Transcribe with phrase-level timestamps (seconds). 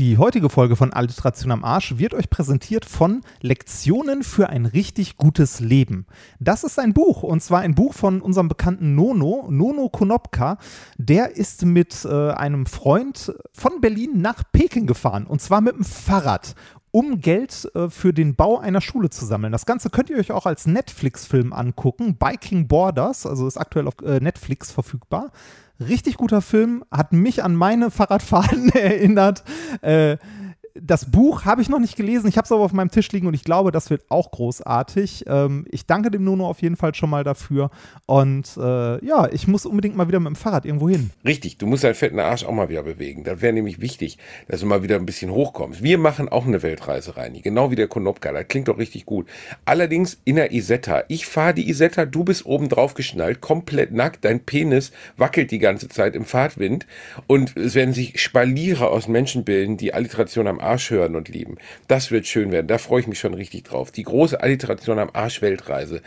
[0.00, 5.18] Die heutige Folge von Alliteration am Arsch wird euch präsentiert von Lektionen für ein richtig
[5.18, 6.06] gutes Leben.
[6.40, 10.58] Das ist ein Buch und zwar ein Buch von unserem bekannten Nono, Nono Konopka.
[10.98, 15.84] Der ist mit äh, einem Freund von Berlin nach Peking gefahren und zwar mit dem
[15.84, 16.56] Fahrrad
[16.94, 19.50] um Geld äh, für den Bau einer Schule zu sammeln.
[19.50, 22.14] Das Ganze könnt ihr euch auch als Netflix-Film angucken.
[22.14, 25.32] Biking Borders, also ist aktuell auf äh, Netflix verfügbar.
[25.80, 29.42] Richtig guter Film, hat mich an meine Fahrradfahrten erinnert.
[29.82, 30.18] Äh,
[30.74, 33.28] das Buch habe ich noch nicht gelesen, ich habe es aber auf meinem Tisch liegen
[33.28, 35.24] und ich glaube, das wird auch großartig.
[35.28, 37.70] Ähm, ich danke dem Nono auf jeden Fall schon mal dafür.
[38.06, 41.10] Und äh, ja, ich muss unbedingt mal wieder mit dem Fahrrad irgendwo hin.
[41.24, 43.22] Richtig, du musst deinen fetten Arsch auch mal wieder bewegen.
[43.22, 45.82] Das wäre nämlich wichtig, dass du mal wieder ein bisschen hochkommst.
[45.82, 48.32] Wir machen auch eine Weltreise, Reini, genau wie der Konopka.
[48.32, 49.28] Das klingt doch richtig gut.
[49.64, 51.04] Allerdings in der Isetta.
[51.06, 55.60] Ich fahre die Isetta, du bist oben drauf geschnallt, komplett nackt, dein Penis wackelt die
[55.60, 56.86] ganze Zeit im Fahrtwind
[57.28, 61.56] und es werden sich Spaliere aus Menschen bilden, die Alliteration am Arsch hören und lieben.
[61.88, 62.66] Das wird schön werden.
[62.66, 63.90] Da freue ich mich schon richtig drauf.
[63.92, 66.02] Die große Alliteration am Arsch Weltreise.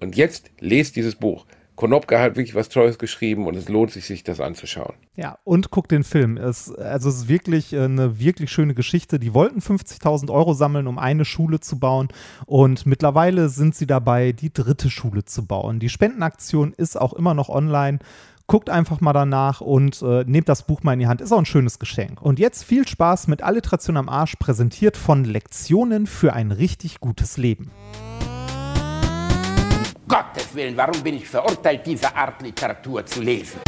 [0.00, 1.46] Und jetzt lest dieses Buch.
[1.76, 4.94] Konopka hat wirklich was Tolles geschrieben und es lohnt sich, sich das anzuschauen.
[5.16, 6.36] Ja, und guckt den Film.
[6.36, 9.18] Es, also es ist wirklich äh, eine wirklich schöne Geschichte.
[9.18, 12.08] Die wollten 50.000 Euro sammeln, um eine Schule zu bauen
[12.46, 15.80] und mittlerweile sind sie dabei, die dritte Schule zu bauen.
[15.80, 17.98] Die Spendenaktion ist auch immer noch online.
[18.46, 21.22] Guckt einfach mal danach und äh, nehmt das Buch mal in die Hand.
[21.22, 22.20] Ist auch ein schönes Geschenk.
[22.20, 27.38] Und jetzt viel Spaß mit Alliteration am Arsch, präsentiert von Lektionen für ein richtig gutes
[27.38, 27.70] Leben.
[30.06, 33.60] Gottes Willen, warum bin ich verurteilt, diese Art Literatur zu lesen?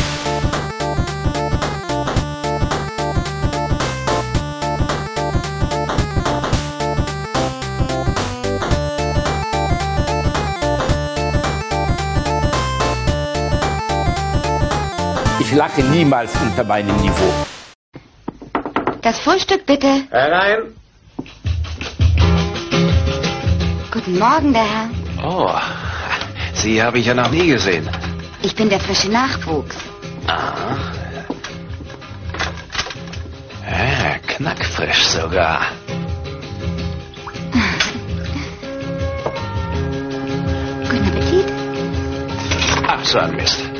[15.49, 17.33] Ich lache niemals unter meinem Niveau.
[19.01, 20.03] Das Frühstück bitte.
[20.11, 20.75] Herein.
[23.93, 24.91] Guten Morgen, der Herr.
[25.25, 25.55] Oh,
[26.53, 27.89] Sie habe ich ja noch nie gesehen.
[28.43, 29.77] Ich bin der frische Nachwuchs.
[30.27, 30.75] Ah.
[33.71, 35.61] Ja, knackfrisch sogar.
[40.91, 41.47] Guten Appetit.
[42.89, 43.76] Ach, so ein Mist.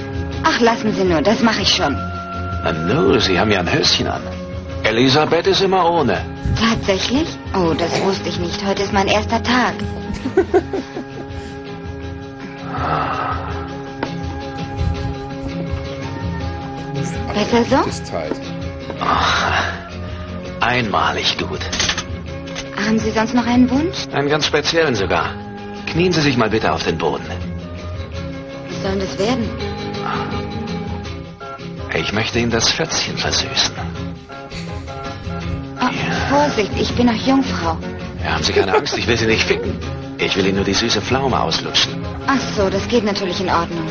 [0.49, 1.95] Ach, lassen Sie nur, das mache ich schon.
[2.63, 4.23] Na nu, Sie haben ja ein Höschen an.
[4.85, 6.25] Elisabeth ist immer ohne.
[6.59, 7.27] Tatsächlich?
[7.53, 8.65] Oh, das wusste ich nicht.
[8.65, 9.75] Heute ist mein erster Tag.
[17.35, 17.83] Besser so?
[18.05, 18.41] Zeit.
[20.61, 21.61] Einmalig gut.
[22.77, 24.07] Haben Sie sonst noch einen Wunsch?
[24.13, 25.31] Einen ganz speziellen sogar.
[25.87, 27.25] Knien Sie sich mal bitte auf den Boden.
[28.69, 29.66] Was soll das werden?
[31.99, 33.75] Ich möchte Ihnen das Schötzchen versüßen.
[35.81, 37.77] Oh, Vorsicht, ich bin noch Jungfrau.
[38.23, 39.77] Ja, haben Sie keine Angst, ich will Sie nicht ficken.
[40.19, 42.05] Ich will Ihnen nur die süße Pflaume auslutschen.
[42.27, 43.89] Ach so, das geht natürlich in Ordnung.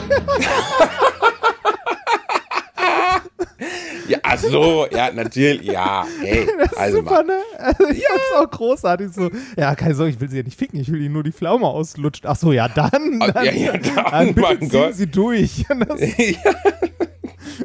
[4.07, 6.05] Ja, ach so, ja, natürlich, ja.
[6.21, 7.25] Hey, also Super, mal.
[7.25, 7.39] ne?
[7.57, 9.31] Also ich fand's auch großartig so.
[9.57, 11.65] Ja, keine Sorge, ich will sie ja nicht ficken, ich will ihnen nur die Pflaume
[11.65, 12.29] auslutschen.
[12.29, 13.19] Ach so, ja, dann.
[13.21, 14.93] Ah, dann ja, ja, dann, dann bitte mein ziehen Gott.
[14.93, 15.65] sie durch.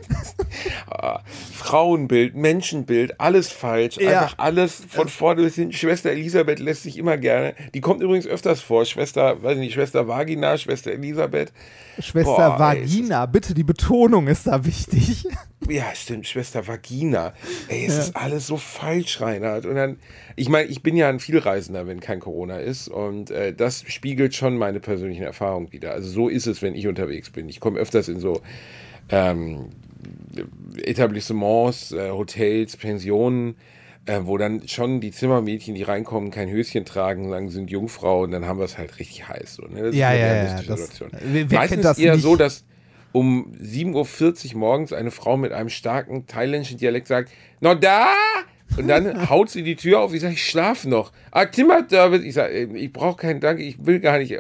[0.09, 0.30] Das, Ah,
[1.53, 3.97] Frauenbild, Menschenbild, alles falsch.
[3.99, 4.23] Ja.
[4.23, 5.73] Einfach alles von vorne bis hinten.
[5.73, 7.55] Schwester Elisabeth lässt sich immer gerne.
[7.75, 8.85] Die kommt übrigens öfters vor.
[8.85, 11.53] Schwester, weiß nicht, Schwester Vagina, Schwester Elisabeth.
[11.99, 15.27] Schwester Boah, ey, Vagina, bitte, die Betonung ist da wichtig.
[15.69, 17.35] Ja, stimmt, Schwester Vagina.
[17.69, 19.67] Ey, es ist alles so falsch, Reinhard.
[19.67, 19.99] Und dann,
[20.35, 22.89] ich meine, ich bin ja ein Vielreisender, wenn kein Corona ist.
[22.89, 25.93] Und äh, das spiegelt schon meine persönlichen Erfahrungen wieder.
[25.93, 27.49] Also so ist es, wenn ich unterwegs bin.
[27.49, 28.41] Ich komme öfters in so
[29.11, 29.67] ähm,
[30.85, 33.57] Etablissements, äh, Hotels, Pensionen,
[34.07, 38.31] äh, wo dann schon die Zimmermädchen, die reinkommen, kein Höschen tragen, sagen, sind Jungfrau und
[38.31, 39.55] dann haben wir es halt richtig heiß.
[39.55, 39.83] So, ne?
[39.85, 41.11] Das Ja, ist eine ja, ja, realistische das- Situation.
[41.33, 42.23] wer- wer Meistens das eher nicht?
[42.23, 42.65] so, dass
[43.13, 47.31] um 7.40 Uhr morgens eine Frau mit einem starken thailändischen Dialekt sagt,
[47.61, 48.07] no da!
[48.77, 50.15] Und dann haut sie die Tür auf.
[50.15, 51.11] Ich sage, ich schlaf noch.
[51.33, 51.85] Ah, Timmer.
[52.23, 54.39] Ich sage, ich brauche keinen Dank, ich will gar nicht.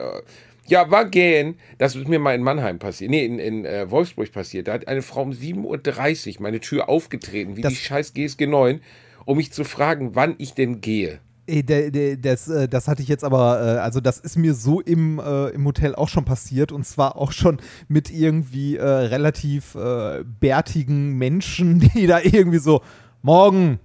[0.70, 1.56] Ja, war gehen.
[1.78, 3.10] Das ist mir mal in Mannheim passiert.
[3.10, 4.68] Nee, in, in äh, Wolfsburg passiert.
[4.68, 8.46] Da hat eine Frau um 7.30 Uhr meine Tür aufgetreten, wie Das- die scheiß GSG
[8.46, 8.80] 9,
[9.26, 11.18] um mich zu fragen, wann ich denn gehe.
[11.46, 15.48] Das, äh, das hatte ich jetzt aber, äh, also das ist mir so im, äh,
[15.48, 17.58] im Hotel auch schon passiert und zwar auch schon
[17.88, 22.82] mit irgendwie äh, relativ äh, bärtigen Menschen, die da irgendwie so,
[23.22, 23.80] morgen,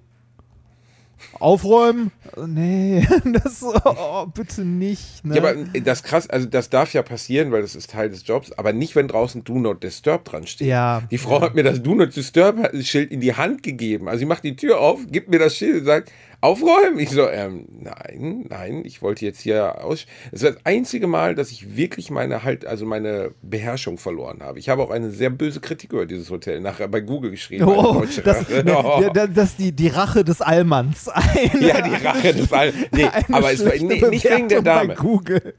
[1.40, 2.12] Aufräumen?
[2.48, 5.26] Nee, das oh, bitte nicht.
[5.26, 5.36] Ne?
[5.36, 8.52] Ja, aber das krass, also das darf ja passieren, weil das ist Teil des Jobs,
[8.54, 10.68] aber nicht, wenn draußen Do Not Disturb dran steht.
[10.68, 11.04] Ja.
[11.12, 14.08] Die Frau hat mir das Do Not Disturb Schild in die Hand gegeben.
[14.08, 16.12] Also sie macht die Tür auf, gibt mir das Schild und sagt,
[16.42, 17.00] aufräumen?
[17.00, 20.06] Ich so, ähm, nein, nein, ich wollte jetzt hier aus.
[20.32, 24.60] Es ist das einzige Mal, dass ich wirklich meine halt, also meine Beherrschung verloren habe.
[24.60, 27.66] Ich habe auch eine sehr böse Kritik über dieses Hotel nachher bei Google geschrieben.
[27.66, 28.64] Oh, das, Rache.
[28.64, 29.10] ne, Oh.
[29.14, 31.08] das, das die, die Rache des Allmanns.
[31.10, 32.74] Eine, Ja, die Rache des All.
[32.92, 34.90] Nee, aber es war nee, nicht wegen der Dame.
[34.90, 35.54] Bei Google.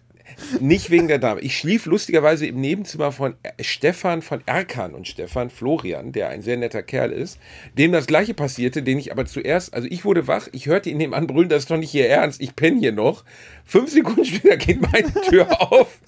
[0.61, 1.41] Nicht wegen der Dame.
[1.41, 6.43] Ich schlief lustigerweise im Nebenzimmer von äh, Stefan von Erkan und Stefan Florian, der ein
[6.43, 7.39] sehr netter Kerl ist,
[7.77, 10.99] dem das gleiche passierte, den ich aber zuerst, also ich wurde wach, ich hörte ihn
[10.99, 13.25] nebenan brüllen, das ist doch nicht hier ernst, ich penne hier noch.
[13.65, 15.99] Fünf Sekunden später geht meine Tür auf.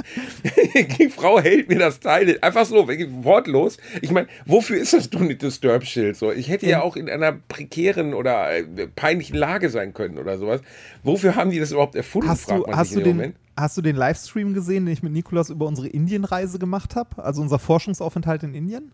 [0.98, 3.78] Die Frau hält mir das Teil einfach so, wortlos.
[4.00, 6.30] Ich meine, wofür ist das Do Not Disturb Schild so?
[6.30, 8.64] Ich hätte ja auch in einer prekären oder äh,
[8.94, 10.60] peinlichen Lage sein können oder sowas.
[11.02, 13.36] Wofür haben die das überhaupt erfunden, Hast fragt du, man hast, sich du den, Moment.
[13.58, 17.22] Hast du den Livestream gesehen, den ich mit Nikolas über unsere Indienreise gemacht habe?
[17.22, 18.92] Also unser Forschungsaufenthalt in Indien?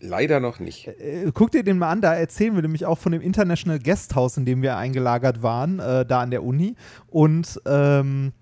[0.00, 0.88] Leider noch nicht.
[0.88, 4.36] Äh, guck dir den mal an, da erzählen wir nämlich auch von dem International Guesthouse,
[4.36, 6.76] in dem wir eingelagert waren, äh, da an der Uni.
[7.08, 8.32] Und ähm,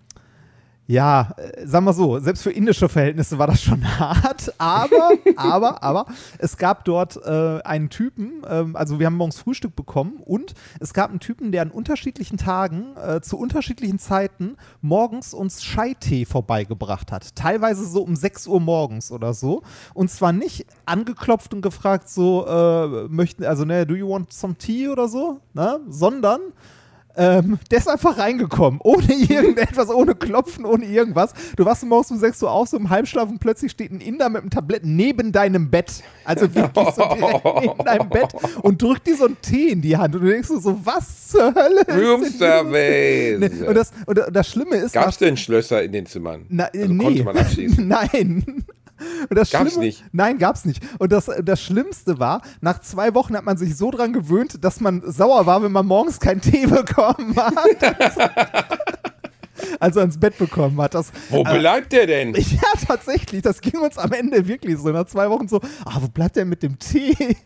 [0.86, 5.82] ja, äh, sagen wir so, selbst für indische Verhältnisse war das schon hart, aber, aber,
[5.82, 6.06] aber,
[6.38, 10.92] es gab dort äh, einen Typen, ähm, also wir haben morgens Frühstück bekommen und es
[10.92, 17.12] gab einen Typen, der an unterschiedlichen Tagen, äh, zu unterschiedlichen Zeiten morgens uns Scheitee vorbeigebracht
[17.12, 17.34] hat.
[17.34, 19.62] Teilweise so um 6 Uhr morgens oder so.
[19.94, 24.54] Und zwar nicht angeklopft und gefragt, so, äh, möchten, also, ne, do you want some
[24.54, 26.40] tea oder so, ne, sondern
[27.16, 31.32] ähm, der ist einfach reingekommen, ohne irgendetwas, ohne Klopfen, ohne irgendwas.
[31.56, 34.28] Du wachst morgens um 6 Uhr auf, so im Halbschlaf und plötzlich steht ein Inder
[34.28, 36.02] mit einem Tablett neben deinem Bett.
[36.24, 38.32] Also wirklich so direkt neben deinem Bett
[38.62, 40.14] und drückt dir so einen Tee in die Hand.
[40.14, 41.84] Und du denkst so, was zur Hölle?
[41.88, 42.24] Room?
[42.24, 43.38] Service.
[43.40, 46.46] Ne, Und das, und das Schlimme ist, Gab es denn Schlösser in den Zimmern?
[46.48, 47.04] na, also nee.
[47.04, 47.86] konnte man abschließen.
[47.88, 48.64] Nein.
[49.28, 50.04] Und das Gab's Schlimme, nicht?
[50.12, 50.82] Nein, gab's nicht.
[50.98, 54.80] Und das, das Schlimmste war, nach zwei Wochen hat man sich so dran gewöhnt, dass
[54.80, 57.54] man sauer war, wenn man morgens keinen Tee bekommen hat.
[59.80, 60.94] also ans Bett bekommen hat.
[60.94, 62.34] Das, Wo bleibt der denn?
[62.34, 64.90] ja, tatsächlich, das ging uns am Ende wirklich so.
[64.90, 67.36] Nach zwei Wochen so, ah, wo bleibt der mit dem Tee?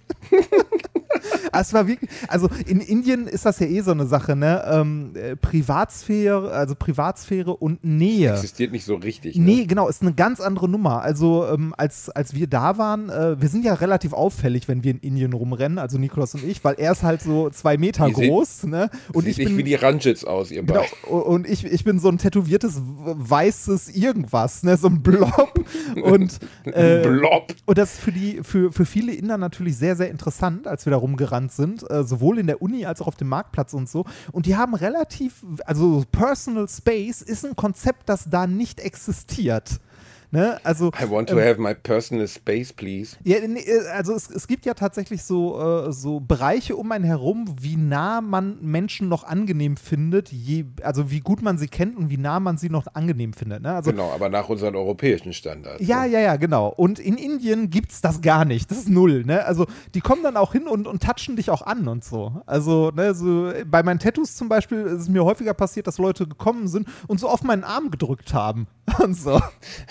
[1.52, 4.62] es war wirklich, also in Indien ist das ja eh so eine Sache, ne?
[4.70, 8.32] Ähm, äh, Privatsphäre, also Privatsphäre und Nähe.
[8.32, 9.36] Existiert nicht so richtig.
[9.36, 9.44] Ne?
[9.44, 11.02] Nee, genau, ist eine ganz andere Nummer.
[11.02, 14.90] Also, ähm, als, als wir da waren, äh, wir sind ja relativ auffällig, wenn wir
[14.92, 18.14] in Indien rumrennen, also Nikolaus und ich, weil er ist halt so zwei Meter seht-
[18.28, 18.90] groß, ne?
[19.12, 19.56] Und Sieht ich nicht bin.
[19.58, 24.62] wie die Ranjits aus, ihr Genau, und ich, ich bin so ein tätowiertes weißes irgendwas,
[24.62, 25.64] ne, so ein Blob.
[26.02, 27.54] Und, äh, Blob.
[27.66, 30.90] und das ist für, die, für, für viele Inder natürlich sehr, sehr interessant, als wir
[30.90, 34.04] da rumgerannt sind, äh, sowohl in der Uni als auch auf dem Marktplatz und so.
[34.32, 39.80] Und die haben relativ, also Personal Space ist ein Konzept, das da nicht existiert.
[40.30, 40.58] Ne?
[40.62, 43.16] Also, I want to have my personal space, please.
[43.24, 45.58] ja, äh, also es, es gibt ja tatsächlich so,
[45.88, 51.10] äh, so Bereiche um einen herum, wie nah man Menschen noch angenehm findet, je, also
[51.10, 53.62] wie gut man sie kennt und wie nah man sie noch angenehm findet.
[53.62, 53.74] Ne?
[53.74, 55.80] Also, Genau, aber nach unseren europäischen Standards.
[55.86, 56.12] ja, ne?
[56.12, 56.68] ja, ja, genau.
[56.68, 58.70] Und in Indien gibt's das gar nicht.
[58.70, 59.46] Das ist null, ne?
[59.46, 62.42] Also die kommen dann auch hin und, und touchen dich auch an und so.
[62.44, 66.26] Also, ne, so bei meinen Tattoos zum Beispiel ist es mir häufiger passiert, dass Leute
[66.26, 68.66] gekommen sind und so auf meinen Arm gedrückt haben.
[69.02, 69.38] Und so.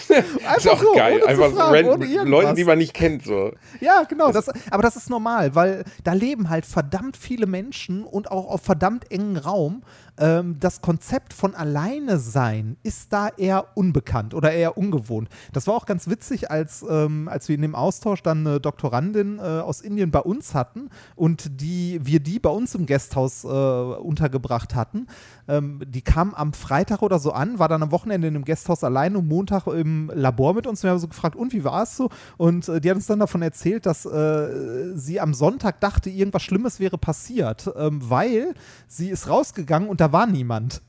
[0.35, 1.21] Einfach Ist auch so, geil.
[1.25, 2.29] Einfach fragen, random ohne irgendwas.
[2.29, 3.23] Leute, die man nicht kennt.
[3.23, 3.51] So.
[3.79, 4.31] Ja, genau.
[4.31, 8.61] Das, aber das ist normal, weil da leben halt verdammt viele Menschen und auch auf
[8.61, 9.83] verdammt engen Raum.
[10.17, 15.29] Ähm, das Konzept von alleine sein ist da eher unbekannt oder eher ungewohnt.
[15.53, 19.39] Das war auch ganz witzig, als, ähm, als wir in dem Austausch dann eine Doktorandin
[19.39, 23.47] äh, aus Indien bei uns hatten und die, wir die bei uns im Gasthaus äh,
[23.47, 25.07] untergebracht hatten.
[25.47, 28.83] Ähm, die kam am Freitag oder so an, war dann am Wochenende in einem Gasthaus
[28.83, 30.83] alleine und Montag im Labor mit uns.
[30.83, 32.09] Wir haben so gefragt, und wie war es so?
[32.37, 36.43] Und äh, die hat uns dann davon erzählt, dass äh, sie am Sonntag dachte, irgendwas
[36.43, 38.53] Schlimmes wäre passiert, ähm, weil
[38.87, 40.81] sie ist rausgegangen und da war niemand.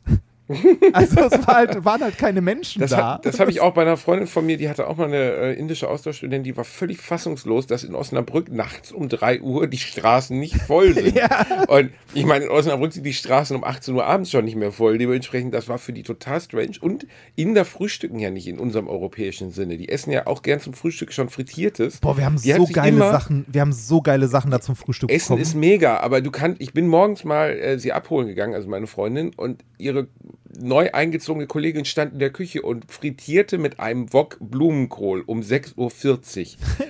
[0.93, 3.15] Also es war halt, waren halt keine Menschen Das, da.
[3.15, 5.17] hat- das habe ich auch bei einer Freundin von mir, die hatte auch mal eine
[5.33, 9.79] äh, indische Austauschstudentin, die war völlig fassungslos, dass in Osnabrück nachts um 3 Uhr die
[9.79, 11.19] Straßen nicht voll sind.
[11.69, 14.73] Und ich meine, in Osnabrück sind die Straßen um 18 Uhr abends schon nicht mehr
[14.73, 14.99] voll.
[14.99, 16.73] Dementsprechend, das war für die total strange.
[16.81, 19.77] Und Inder frühstücken ja nicht in unserem europäischen Sinne.
[19.77, 21.99] Die essen ja auch gern zum Frühstück schon Frittiertes.
[21.99, 24.77] Boah, wir haben Die so geile immer- Sachen, wir haben so geile Sachen da zum
[24.77, 25.43] Frühstück Essen bekommen.
[25.43, 28.87] ist mega, aber du kannst, ich bin morgens mal äh, sie abholen gegangen, also meine
[28.87, 30.09] Freundin, und ihre
[30.57, 35.77] neu eingezogene Kollegin stand in der Küche und frittierte mit einem Wok Blumenkohl um 6.40
[35.77, 35.89] Uhr.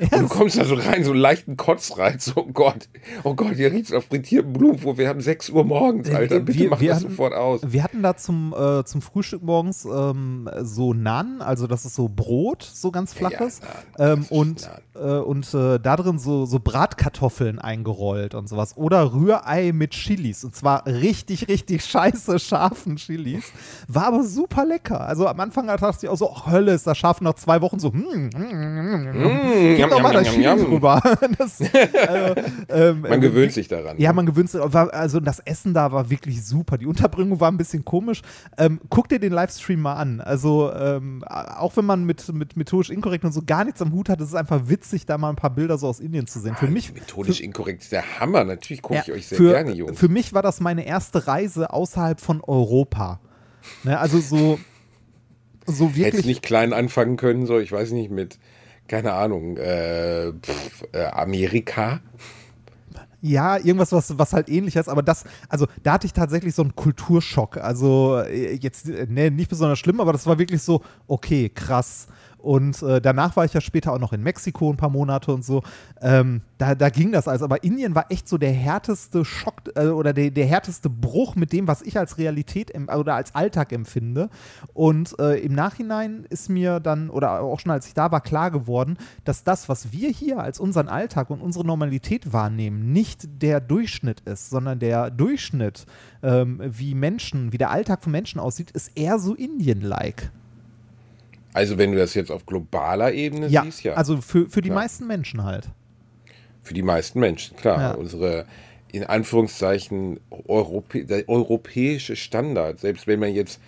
[0.18, 2.32] Und du kommst da so rein, so einen leichten Kotzreiz.
[2.36, 2.88] Oh Gott,
[3.24, 4.96] oh Gott, hier riecht es auf frittierten Blumenkohl.
[4.96, 6.40] Wir haben 6 Uhr morgens, Alter.
[6.40, 7.60] Bitte wir, mach wir das hatten, sofort aus.
[7.66, 12.08] Wir hatten da zum, äh, zum Frühstück morgens ähm, so Naan, also das ist so
[12.08, 13.60] Brot, so ganz flaches.
[13.98, 18.76] Ja, ähm, und äh, und äh, da drin so, so Bratkartoffeln eingerollt und sowas.
[18.76, 20.44] Oder Rührei mit Chilis.
[20.44, 23.47] Und zwar richtig, richtig scheiße scharfen Chilis.
[23.86, 25.00] War aber super lecker.
[25.00, 27.78] Also am Anfang dachte ich auch so, oh, Hölle, ist das scharf nach zwei Wochen
[27.78, 29.76] so, hm, hm, hm, hm.
[29.76, 31.00] Gib doch mal das Chili drüber.
[31.38, 32.34] Das, äh,
[32.68, 33.98] ähm, man gewöhnt sich daran.
[33.98, 34.60] Ja, man gewöhnt sich.
[34.60, 36.78] Also das Essen da war wirklich super.
[36.78, 38.22] Die Unterbringung war ein bisschen komisch.
[38.56, 40.20] Ähm, guck dir den Livestream mal an.
[40.20, 44.08] Also ähm, auch wenn man mit, mit methodisch inkorrekt und so gar nichts am Hut
[44.08, 46.54] hat, ist es einfach witzig, da mal ein paar Bilder so aus Indien zu sehen.
[46.56, 48.44] Für Ah, mich Methodisch für, inkorrekt ist der Hammer.
[48.44, 49.98] Natürlich gucke ich euch sehr für, gerne, Jungs.
[49.98, 53.20] Für mich war das meine erste Reise außerhalb von Europa.
[53.84, 54.58] Ne, also so,
[55.66, 56.26] so Hättest wirklich.
[56.26, 58.38] nicht klein anfangen können, so, ich weiß nicht, mit,
[58.88, 62.00] keine Ahnung, äh, pff, äh, Amerika.
[63.20, 66.62] Ja, irgendwas, was, was halt ähnlich ist, aber das, also da hatte ich tatsächlich so
[66.62, 67.56] einen Kulturschock.
[67.56, 72.06] Also äh, jetzt, äh, ne, nicht besonders schlimm, aber das war wirklich so, okay, krass.
[72.38, 75.44] Und äh, danach war ich ja später auch noch in Mexiko ein paar Monate und
[75.44, 75.62] so.
[76.00, 77.42] Ähm, da, da ging das alles.
[77.42, 81.52] Aber Indien war echt so der härteste Schock äh, oder der, der härteste Bruch mit
[81.52, 84.30] dem, was ich als Realität oder als Alltag empfinde.
[84.72, 88.50] Und äh, im Nachhinein ist mir dann, oder auch schon als ich da war, klar
[88.50, 93.60] geworden, dass das, was wir hier als unseren Alltag und unsere Normalität wahrnehmen, nicht der
[93.60, 95.86] Durchschnitt ist, sondern der Durchschnitt,
[96.22, 100.30] ähm, wie Menschen, wie der Alltag von Menschen aussieht, ist eher so Indien-like.
[101.54, 103.94] Also wenn du das jetzt auf globaler Ebene Ja, siehst, ja.
[103.94, 104.82] also für, für die Klar.
[104.82, 105.68] meisten Menschen halt.
[106.62, 107.80] Für die meisten Menschen, klar.
[107.80, 107.90] Ja.
[107.94, 108.44] Unsere,
[108.92, 113.60] in Anführungszeichen, Europä der europäische Standard, selbst wenn man jetzt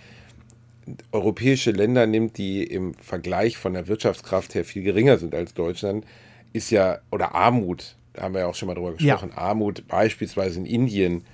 [1.12, 6.04] europäische Länder nimmt, die im Vergleich von der Wirtschaftskraft her viel geringer sind als Deutschland,
[6.52, 9.14] ist ja, oder Armut, da haben wir ja auch schon mal drüber Ja.
[9.14, 11.24] gesprochen, Armut beispielsweise in Indien,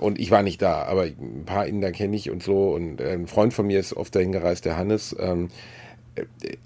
[0.00, 3.26] und ich war nicht da, aber ein paar Inder kenne ich und so, und ein
[3.26, 5.89] Freund von mir ist oft dahin gereist, der Hannes, ähm, äh,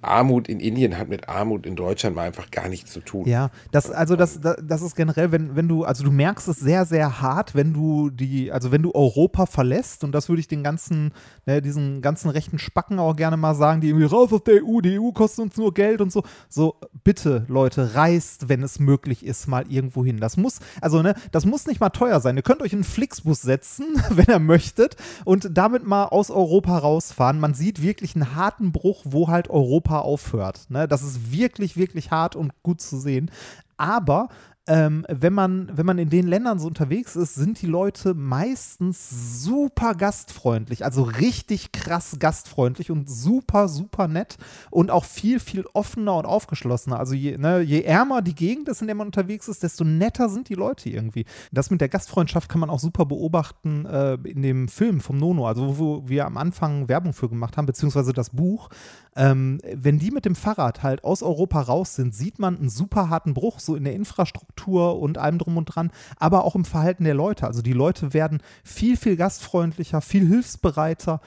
[0.02, 3.26] Armut in Indien hat mit Armut in Deutschland mal einfach gar nichts zu tun.
[3.26, 6.58] Ja, das, also das, das, das ist generell, wenn, wenn du, also du merkst es
[6.58, 10.48] sehr, sehr hart, wenn du die, also wenn du Europa verlässt, und das würde ich
[10.48, 11.12] den ganzen,
[11.46, 14.80] ne, diesen ganzen rechten Spacken auch gerne mal sagen, die irgendwie raus aus der EU,
[14.80, 16.22] die EU kostet uns nur Geld und so.
[16.48, 20.18] So, bitte, Leute, reist, wenn es möglich ist, mal irgendwo hin.
[20.18, 22.36] Das muss, also ne, das muss nicht mal teuer sein.
[22.36, 26.78] Ihr könnt euch in einen Flixbus setzen, wenn ihr möchtet, und damit mal aus Europa
[26.78, 27.40] rausfahren.
[27.40, 30.66] Man sieht wirklich einen harten Bruch, wo halt Europa aufhört.
[30.68, 30.88] Ne?
[30.88, 33.30] Das ist wirklich, wirklich hart und gut zu sehen.
[33.76, 34.28] Aber
[34.66, 39.42] ähm, wenn, man, wenn man in den Ländern so unterwegs ist, sind die Leute meistens
[39.42, 44.38] super gastfreundlich, also richtig krass gastfreundlich und super, super nett
[44.70, 46.98] und auch viel, viel offener und aufgeschlossener.
[46.98, 50.30] Also je, ne, je ärmer die Gegend ist, in der man unterwegs ist, desto netter
[50.30, 51.26] sind die Leute irgendwie.
[51.52, 55.46] Das mit der Gastfreundschaft kann man auch super beobachten äh, in dem Film vom Nono,
[55.46, 58.70] also wo wir am Anfang Werbung für gemacht haben, beziehungsweise das Buch.
[59.16, 63.10] Ähm, wenn die mit dem Fahrrad halt aus Europa raus sind, sieht man einen super
[63.10, 67.04] harten Bruch, so in der Infrastruktur und allem drum und dran, aber auch im Verhalten
[67.04, 67.46] der Leute.
[67.46, 71.20] Also die Leute werden viel, viel gastfreundlicher, viel hilfsbereiter.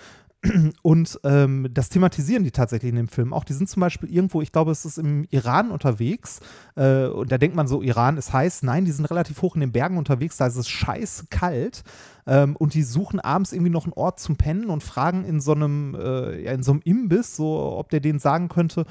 [0.83, 3.43] Und ähm, das thematisieren die tatsächlich in dem Film auch.
[3.43, 6.39] Die sind zum Beispiel irgendwo, ich glaube, es ist im Iran unterwegs.
[6.75, 8.63] Äh, und da denkt man so, Iran ist heiß.
[8.63, 10.37] Nein, die sind relativ hoch in den Bergen unterwegs.
[10.37, 11.83] Da ist es scheiße kalt.
[12.27, 15.53] Ähm, und die suchen abends irgendwie noch einen Ort zum Pennen und fragen in so
[15.53, 18.85] einem, äh, ja, in so einem Imbiss, so, ob der denen sagen könnte,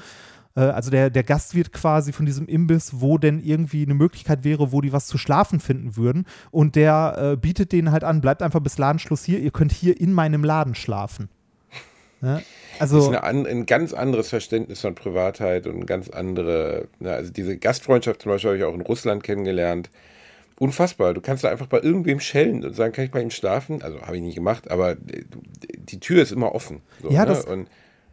[0.55, 4.71] äh, also der, der Gastwirt quasi von diesem Imbiss, wo denn irgendwie eine Möglichkeit wäre,
[4.71, 6.25] wo die was zu schlafen finden würden.
[6.51, 9.99] Und der äh, bietet denen halt an, bleibt einfach bis Ladenschluss hier, ihr könnt hier
[9.99, 11.29] in meinem Laden schlafen.
[12.21, 12.41] Ja?
[12.79, 17.11] Das ist Also, eine, ein ganz anderes Verständnis von Privatheit und ein ganz andere, na,
[17.11, 19.89] also diese Gastfreundschaft zum Beispiel habe ich auch in Russland kennengelernt.
[20.59, 21.13] Unfassbar.
[21.13, 23.83] Du kannst da einfach bei irgendwem schellen und sagen, kann ich bei ihm schlafen?
[23.83, 26.81] Also habe ich nicht gemacht, aber die Tür ist immer offen.
[27.01, 27.27] So, Ja, ne?
[27.27, 27.67] das- und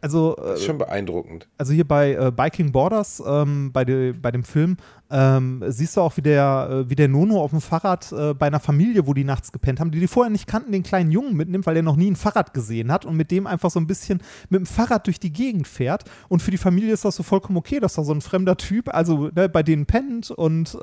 [0.05, 1.47] also das ist äh, schon beeindruckend.
[1.57, 4.77] also hier bei äh, Biking Borders, ähm, bei, de, bei dem Film,
[5.09, 8.45] ähm, siehst du auch, wie der, äh, wie der Nono auf dem Fahrrad äh, bei
[8.45, 11.35] einer Familie, wo die nachts gepennt haben, die die vorher nicht kannten, den kleinen Jungen
[11.35, 13.87] mitnimmt, weil er noch nie ein Fahrrad gesehen hat und mit dem einfach so ein
[13.87, 16.03] bisschen mit dem Fahrrad durch die Gegend fährt.
[16.29, 18.93] Und für die Familie ist das so vollkommen okay, dass da so ein fremder Typ,
[18.93, 20.77] also ne, bei denen pennt und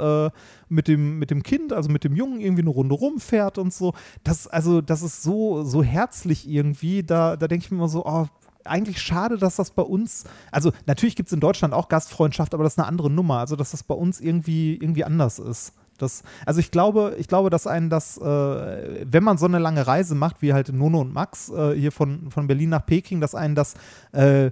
[0.69, 3.93] mit, dem, mit dem Kind, also mit dem Jungen irgendwie eine Runde rumfährt und so.
[4.25, 7.03] Das, also, das ist so, so herzlich irgendwie.
[7.03, 8.27] Da, da denke ich mir immer so, oh,
[8.65, 12.65] eigentlich schade, dass das bei uns, also natürlich gibt es in Deutschland auch Gastfreundschaft, aber
[12.65, 13.39] das ist eine andere Nummer.
[13.39, 15.75] Also, dass das bei uns irgendwie, irgendwie anders ist.
[15.99, 19.87] Das, also ich glaube, ich glaube, dass einen das, äh, wenn man so eine lange
[19.87, 23.35] Reise macht, wie halt Nono und Max äh, hier von, von Berlin nach Peking, dass
[23.35, 23.75] einen das
[24.13, 24.51] äh,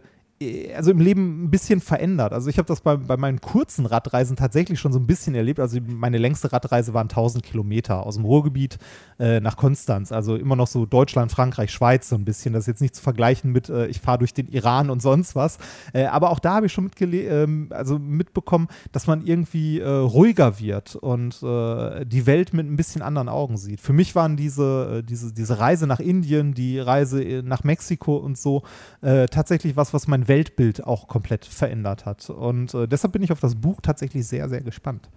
[0.75, 2.33] also im Leben ein bisschen verändert.
[2.33, 5.61] Also ich habe das bei, bei meinen kurzen Radreisen tatsächlich schon so ein bisschen erlebt.
[5.61, 8.79] Also meine längste Radreise waren 1000 Kilometer aus dem Ruhrgebiet
[9.19, 10.13] äh, nach Konstanz.
[10.13, 12.55] Also immer noch so Deutschland, Frankreich, Schweiz so ein bisschen.
[12.55, 15.37] Das ist jetzt nicht zu vergleichen mit, äh, ich fahre durch den Iran und sonst
[15.37, 15.59] was.
[15.93, 20.59] Äh, aber auch da habe ich schon ähm, also mitbekommen, dass man irgendwie äh, ruhiger
[20.59, 23.83] wird und äh, die Welt mit ein bisschen anderen Augen sieht.
[23.83, 28.63] Für mich waren diese, diese, diese Reise nach Indien, die Reise nach Mexiko und so
[29.01, 32.31] tatsächlich was, was mein Weltbild auch komplett verändert hat.
[32.31, 35.11] Und äh, deshalb bin ich auf das Buch tatsächlich sehr, sehr gespannt.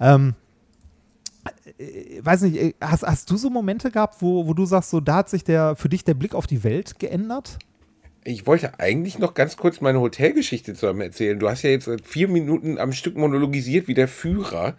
[0.00, 0.34] Ähm,
[1.78, 5.00] äh, weiß nicht, äh, hast, hast du so Momente gehabt, wo, wo du sagst, so
[5.00, 7.58] da hat sich der für dich der Blick auf die Welt geändert?
[8.22, 11.38] Ich wollte eigentlich noch ganz kurz meine Hotelgeschichte zu einem erzählen.
[11.38, 14.76] Du hast ja jetzt vier Minuten am Stück monologisiert wie der Führer.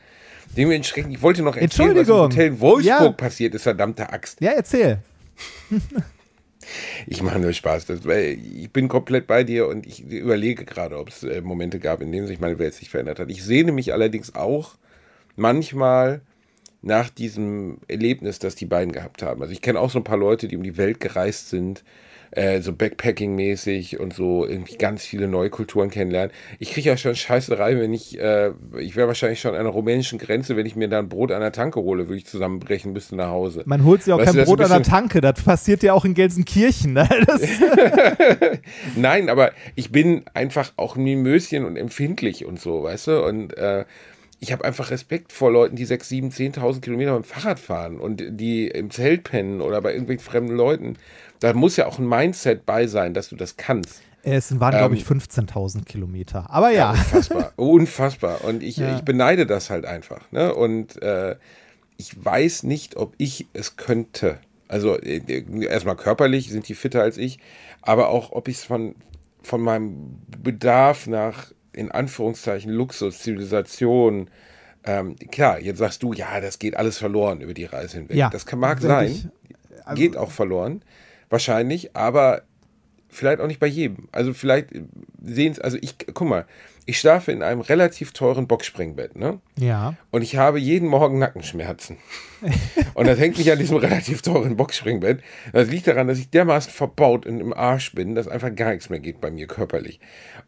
[0.57, 3.11] Dementsprechend, ich wollte noch erzählen, was im Hotel Wolfsburg ja.
[3.11, 4.41] passiert ist, verdammte Axt.
[4.41, 4.99] Ja, erzähl.
[7.07, 7.85] Ich mache nur Spaß.
[7.85, 12.01] Das, ich bin komplett bei dir und ich überlege gerade, ob es äh, Momente gab,
[12.01, 13.29] in denen sich meine Welt sich verändert hat.
[13.29, 14.75] Ich sehne mich allerdings auch
[15.35, 16.21] manchmal
[16.81, 19.41] nach diesem Erlebnis, das die beiden gehabt haben.
[19.41, 21.83] Also ich kenne auch so ein paar Leute, die um die Welt gereist sind
[22.31, 26.31] äh, so Backpacking-mäßig und so irgendwie ganz viele neue Kulturen kennenlernen.
[26.59, 29.73] Ich kriege ja schon Scheiße rein, wenn ich, äh, ich wäre wahrscheinlich schon an der
[29.73, 32.93] rumänischen Grenze, wenn ich mir da ein Brot an der Tanke hole, würde ich zusammenbrechen
[32.93, 33.63] müsste nach Hause.
[33.65, 36.13] Man holt sich auch weißt kein Brot an der Tanke, das passiert ja auch in
[36.13, 36.93] Gelsenkirchen.
[36.93, 37.07] Ne?
[38.95, 43.85] Nein, aber ich bin einfach auch Mimöschen und empfindlich und so, weißt du, und äh,
[44.39, 47.99] ich habe einfach Respekt vor Leuten, die 6, 7, 10.000 Kilometer mit dem Fahrrad fahren
[47.99, 50.97] und die im Zelt pennen oder bei irgendwelchen fremden Leuten.
[51.39, 54.01] Da muss ja auch ein Mindset bei sein, dass du das kannst.
[54.23, 56.49] Es waren, ähm, glaube ich, 15.000 Kilometer.
[56.49, 56.93] Aber ja.
[56.93, 56.99] ja.
[56.99, 57.53] Unfassbar.
[57.57, 58.43] Unfassbar.
[58.43, 58.95] Und ich, ja.
[58.95, 60.31] ich beneide das halt einfach.
[60.31, 60.53] Ne?
[60.53, 61.35] Und äh,
[61.97, 64.39] ich weiß nicht, ob ich es könnte.
[64.67, 65.21] Also äh,
[65.63, 67.39] erstmal körperlich sind die fitter als ich,
[67.81, 68.95] aber auch, ob ich es von,
[69.43, 74.29] von meinem Bedarf nach, in Anführungszeichen, Luxus, Zivilisation,
[74.85, 78.17] ähm, klar, jetzt sagst du, ja, das geht alles verloren über die Reise hinweg.
[78.17, 79.31] Ja, das kann, mag sein,
[79.83, 80.81] also, geht auch verloren.
[81.35, 82.43] Wahrscheinlich, aber
[83.09, 84.07] vielleicht auch nicht bei jedem.
[84.13, 84.69] Also vielleicht
[85.21, 86.45] sehen es, also ich, guck mal,
[86.85, 89.41] ich schlafe in einem relativ teuren Boxspringbett, ne?
[89.57, 89.95] Ja.
[90.11, 91.97] Und ich habe jeden Morgen Nackenschmerzen.
[92.93, 95.21] und das hängt nicht an diesem relativ teuren Boxspringbett.
[95.53, 98.89] Das liegt daran, dass ich dermaßen verbaut und im Arsch bin, dass einfach gar nichts
[98.89, 99.99] mehr geht bei mir körperlich.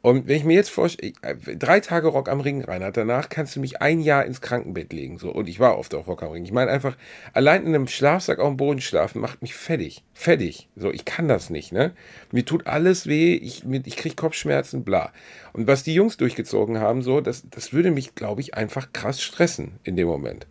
[0.02, 3.56] Und wenn ich mir jetzt vorstelle, äh, drei Tage Rock am Ring, Reinhard, danach kannst
[3.56, 5.18] du mich ein Jahr ins Krankenbett legen.
[5.18, 5.32] So.
[5.32, 6.44] Und ich war oft auf Rock am Ring.
[6.44, 6.96] Ich meine einfach,
[7.34, 10.04] allein in einem Schlafsack auf dem Boden schlafen macht mich fertig.
[10.14, 10.70] Fertig.
[10.76, 11.94] So, ich kann das nicht, ne?
[12.32, 15.12] Mir tut alles weh, ich, ich kriege Kopfschmerzen, bla.
[15.54, 19.22] Und was die Jungs durchgezogen haben, so, das, das würde mich, glaube ich, einfach krass
[19.22, 20.48] stressen in dem Moment.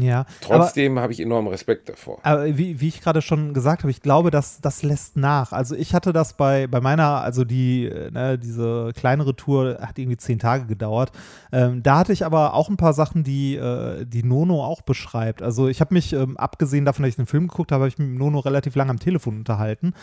[0.00, 0.26] Ja.
[0.40, 2.18] Trotzdem habe ich enormen Respekt davor.
[2.22, 5.52] Aber wie, wie ich gerade schon gesagt habe, ich glaube, dass das lässt nach.
[5.52, 9.98] Also ich hatte das bei, bei meiner, also die, äh, ne, diese kleinere Tour hat
[9.98, 11.12] irgendwie zehn Tage gedauert.
[11.52, 15.42] Ähm, da hatte ich aber auch ein paar Sachen, die, äh, die Nono auch beschreibt.
[15.42, 17.98] Also ich habe mich, ähm, abgesehen davon, dass ich den Film geguckt habe, habe ich
[17.98, 19.94] mit Nono relativ lange am Telefon unterhalten.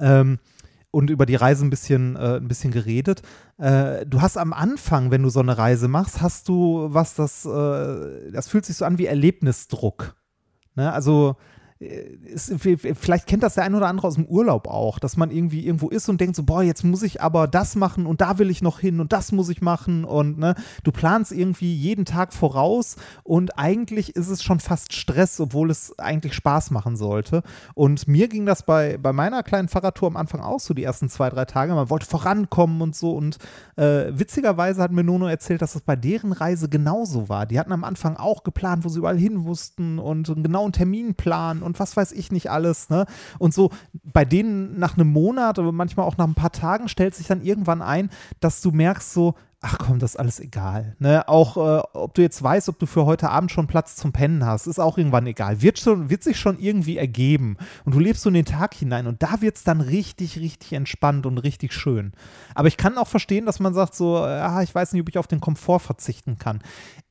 [0.00, 0.38] Ähm,
[0.94, 3.22] und über die Reise ein bisschen, äh, ein bisschen geredet.
[3.58, 7.44] Äh, du hast am Anfang, wenn du so eine Reise machst, hast du was, das,
[7.44, 10.14] äh, das fühlt sich so an wie Erlebnisdruck.
[10.76, 10.92] Ne?
[10.92, 11.36] Also
[11.80, 15.66] ist, vielleicht kennt das der ein oder andere aus dem Urlaub auch, dass man irgendwie
[15.66, 18.48] irgendwo ist und denkt so, boah, jetzt muss ich aber das machen und da will
[18.48, 22.32] ich noch hin und das muss ich machen und ne, du planst irgendwie jeden Tag
[22.32, 27.42] voraus und eigentlich ist es schon fast Stress, obwohl es eigentlich Spaß machen sollte.
[27.74, 31.08] Und mir ging das bei, bei meiner kleinen Fahrradtour am Anfang auch so die ersten
[31.08, 31.74] zwei, drei Tage.
[31.74, 33.38] Man wollte vorankommen und so und
[33.76, 37.46] äh, witzigerweise hat mir Nono erzählt, dass es bei deren Reise genauso war.
[37.46, 41.63] Die hatten am Anfang auch geplant, wo sie überall hin wussten und einen genauen Terminplan
[41.64, 42.90] und was weiß ich nicht alles.
[42.90, 43.06] Ne?
[43.38, 43.70] Und so
[44.02, 47.42] bei denen nach einem Monat oder manchmal auch nach ein paar Tagen stellt sich dann
[47.42, 50.94] irgendwann ein, dass du merkst so, ach komm, das ist alles egal.
[50.98, 51.26] Ne?
[51.26, 54.44] Auch äh, ob du jetzt weißt, ob du für heute Abend schon Platz zum Pennen
[54.44, 55.62] hast, ist auch irgendwann egal.
[55.62, 57.56] Wird, schon, wird sich schon irgendwie ergeben.
[57.84, 60.74] Und du lebst so in den Tag hinein und da wird es dann richtig, richtig
[60.74, 62.12] entspannt und richtig schön.
[62.54, 65.08] Aber ich kann auch verstehen, dass man sagt so, äh, ah, ich weiß nicht, ob
[65.08, 66.60] ich auf den Komfort verzichten kann.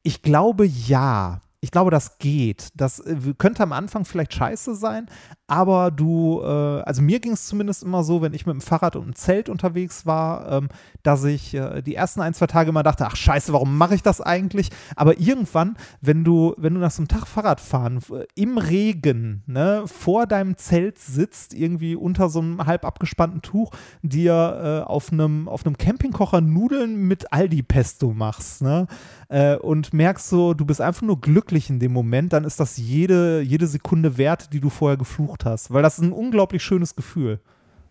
[0.04, 2.68] Ich glaube ja ich glaube, das geht.
[2.76, 5.08] Das äh, könnte am Anfang vielleicht scheiße sein,
[5.48, 8.98] aber du, äh, also mir ging es zumindest immer so, wenn ich mit dem Fahrrad
[8.98, 10.70] und einem Zelt unterwegs war, ähm,
[11.04, 14.02] dass ich äh, die ersten ein, zwei Tage immer dachte, ach scheiße, warum mache ich
[14.04, 14.72] das eigentlich?
[14.98, 19.84] Aber irgendwann, wenn du, wenn du nach so einem Tag Fahrradfahren äh, im Regen, ne,
[19.86, 23.72] vor deinem Zelt sitzt, irgendwie unter so einem halb abgespannten Tuch,
[24.02, 28.88] dir äh, auf einem auf Campingkocher Nudeln mit Aldi-Pesto machst, ne?
[29.30, 32.78] Äh, und merkst so, du bist einfach nur glücklich in dem Moment, dann ist das
[32.78, 35.72] jede, jede Sekunde wert, die du vorher geflucht hast.
[35.74, 37.40] Weil das ist ein unglaublich schönes Gefühl.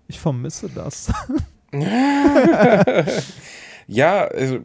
[0.09, 1.13] Ich vermisse das.
[3.87, 4.61] ja, also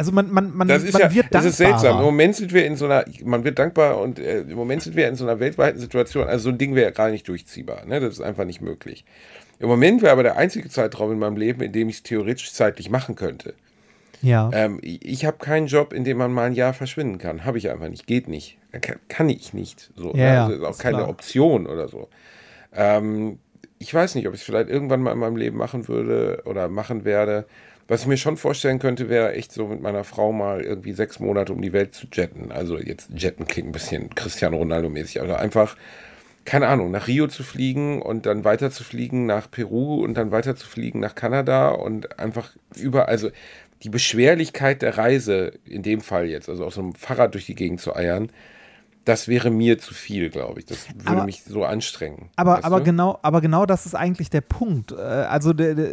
[0.00, 1.42] also man, man, man, das ist man ja, wird dankbarer.
[1.42, 1.98] Das ist seltsam.
[1.98, 4.96] Im Moment sind wir in so einer, man wird dankbar und äh, im Moment sind
[4.96, 6.26] wir in so einer weltweiten Situation.
[6.26, 7.84] Also so ein Ding wäre ja gar nicht durchziehbar.
[7.84, 8.00] Ne?
[8.00, 9.04] Das ist einfach nicht möglich.
[9.58, 12.50] Im Moment wäre aber der einzige Zeitraum in meinem Leben, in dem ich es theoretisch
[12.50, 13.52] zeitlich machen könnte.
[14.22, 14.50] Ja.
[14.52, 17.44] Ähm, ich habe keinen Job, in dem man mal ein Jahr verschwinden kann.
[17.44, 18.06] Habe ich einfach nicht.
[18.06, 18.58] Geht nicht.
[18.72, 19.90] Kann, kann ich nicht.
[19.96, 20.40] So, Ja, ne?
[20.42, 21.08] also ist auch keine klar.
[21.08, 22.08] Option oder so.
[22.74, 23.38] Ähm,
[23.78, 26.68] ich weiß nicht, ob ich es vielleicht irgendwann mal in meinem Leben machen würde oder
[26.68, 27.46] machen werde.
[27.88, 31.18] Was ich mir schon vorstellen könnte, wäre echt so mit meiner Frau mal irgendwie sechs
[31.18, 32.52] Monate um die Welt zu jetten.
[32.52, 35.76] Also jetzt jetten klingt ein bisschen Cristiano Ronaldo-mäßig, aber einfach,
[36.44, 40.30] keine Ahnung, nach Rio zu fliegen und dann weiter zu fliegen nach Peru und dann
[40.30, 43.30] weiter zu fliegen nach Kanada und einfach über, also
[43.82, 47.54] die Beschwerlichkeit der Reise, in dem Fall jetzt, also auf so einem Fahrrad durch die
[47.54, 48.30] Gegend zu eiern,
[49.06, 50.66] das wäre mir zu viel, glaube ich.
[50.66, 52.28] Das würde Aber- mich so anstrengen.
[52.36, 52.84] Aber, aber, du?
[52.84, 54.92] genau, aber genau das ist eigentlich der Punkt.
[54.92, 55.88] Äh, Also der, der,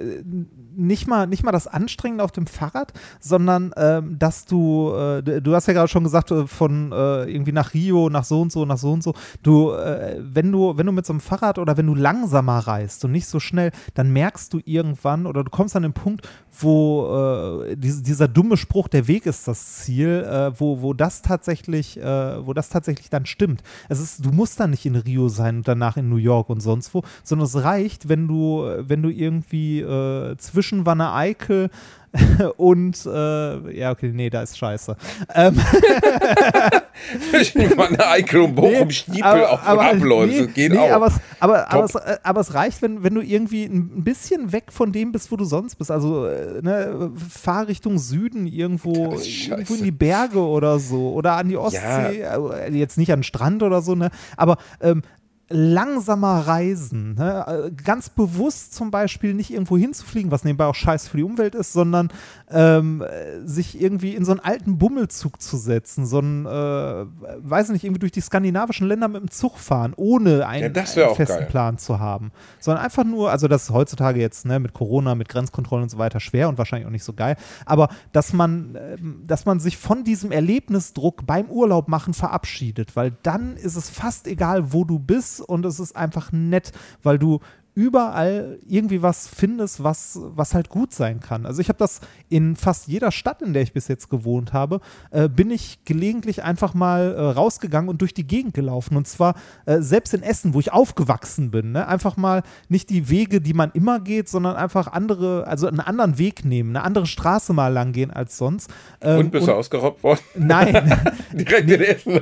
[0.77, 5.55] nicht, mal, nicht mal das Anstrengende auf dem Fahrrad, sondern ähm, dass du, äh, du
[5.55, 8.65] hast ja gerade schon gesagt, äh, von äh, irgendwie nach Rio, nach so und so,
[8.65, 9.13] nach so und so.
[9.43, 13.03] Du, äh, wenn du, wenn du mit so einem Fahrrad oder wenn du langsamer reist
[13.05, 17.63] und nicht so schnell, dann merkst du irgendwann oder du kommst an den Punkt, wo
[17.65, 21.97] äh, dies, dieser dumme Spruch, der Weg ist das Ziel, äh, wo, wo das tatsächlich,
[21.97, 23.63] wo das tatsächlich dann stimmt.
[23.89, 26.59] Es ist, du musst dann nicht in Rio sein und danach in New York und
[26.59, 30.37] sonst wo, sondern es reicht, wenn du, wenn du irgendwie äh,
[30.67, 31.69] zwischen Wanne Eickel
[32.57, 34.95] und äh, ja, okay, nee, da ist scheiße.
[35.35, 35.59] Ähm,
[37.29, 39.93] Zwischen Wanne Eickel und Bochum Stiepel aber-
[40.25, 40.91] nee, geht nee, auch.
[40.91, 44.51] Aber es, aber, aber, es, äh, aber es reicht, wenn, wenn du irgendwie ein bisschen
[44.51, 45.91] weg von dem bist, wo du sonst bist.
[45.91, 51.11] Also äh, ne, fahr Richtung Süden irgendwo, irgendwo in die Berge oder so.
[51.13, 52.21] Oder an die Ostsee.
[52.21, 54.09] äh, Jetzt nicht an den Strand oder so, ne?
[54.37, 55.03] Aber ähm,
[55.49, 57.67] langsamer reisen, ne?
[57.67, 61.55] Äh, ganz bewusst zum Beispiel nicht irgendwo hinzufliegen, was nebenbei auch scheiße für die Umwelt
[61.55, 62.09] ist, sondern
[62.49, 67.69] ähm, äh, sich irgendwie in so einen alten Bummelzug zu setzen, so einen, äh, weiß
[67.69, 71.39] nicht, irgendwie durch die skandinavischen Länder mit dem Zug fahren, ohne einen, Ja, einen festen
[71.39, 71.47] geil.
[71.49, 75.29] Plan zu haben, sondern einfach nur, also das ist heutzutage jetzt ne, mit Corona, mit
[75.29, 79.23] Grenzkontrollen und so weiter schwer und wahrscheinlich auch nicht so geil, aber dass man, ähm,
[79.25, 84.27] dass man sich von diesem Erlebnisdruck beim Urlaub machen verabschiedet, weil dann ist es fast
[84.27, 86.71] egal, wo du bist und es ist einfach nett,
[87.03, 87.39] weil du
[87.77, 91.45] überall irgendwie was findest, was, was halt gut sein kann.
[91.45, 94.81] Also ich habe das in fast jeder Stadt, in der ich bis jetzt gewohnt habe,
[95.11, 98.97] äh, bin ich gelegentlich einfach mal äh, rausgegangen und durch die Gegend gelaufen.
[98.97, 99.35] Und zwar
[99.67, 101.73] äh, selbst in Essen, wo ich aufgewachsen bin.
[101.73, 101.87] Ne?
[101.87, 106.17] Einfach mal nicht die Wege, die man immer geht, sondern einfach andere, also einen anderen
[106.17, 108.71] Weg nehmen, eine andere Straße mal lang gehen als sonst.
[109.01, 110.21] Ähm, und bist du ausgeraubt worden?
[110.33, 110.99] Nein,
[111.31, 112.21] Direkt in Essen.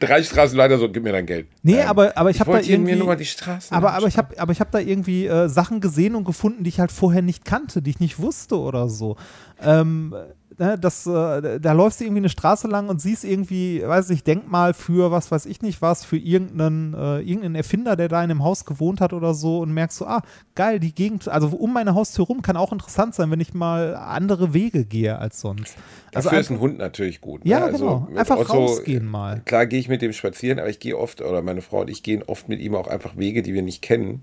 [0.00, 1.46] Drei Straßenleiter so, gib mir dein Geld.
[1.62, 2.92] nee, Ähm, aber, aber ich habe da irgendwie...
[2.92, 5.48] mir nur mal die Straßen Aber, aber ich habe aber ich hab da irgendwie äh,
[5.48, 8.88] Sachen gesehen und gefunden, die ich halt vorher nicht kannte, die ich nicht wusste oder
[8.88, 9.16] so.
[9.62, 10.14] Ähm,
[10.58, 14.24] ne, das, äh, da läufst du irgendwie eine Straße lang und siehst irgendwie, weiß ich,
[14.24, 18.30] Denkmal für was weiß ich nicht was, für irgendeinen, äh, irgendeinen Erfinder, der da in
[18.30, 20.22] einem Haus gewohnt hat oder so und merkst so, ah,
[20.54, 23.94] geil, die Gegend, also um meine Haustür rum kann auch interessant sein, wenn ich mal
[23.94, 25.76] andere Wege gehe als sonst.
[26.14, 27.40] Also Dafür ist einfach- ein Hund natürlich gut.
[27.44, 27.64] Ja, ne?
[27.66, 28.08] Also genau.
[28.18, 29.40] Einfach Otto, rausgehen mal.
[29.44, 32.02] Klar gehe ich mit dem spazieren, aber ich gehe oft, oder meine Frau und ich
[32.02, 34.22] gehen oft mit ihm auch einfach Wege, die wir nicht kennen,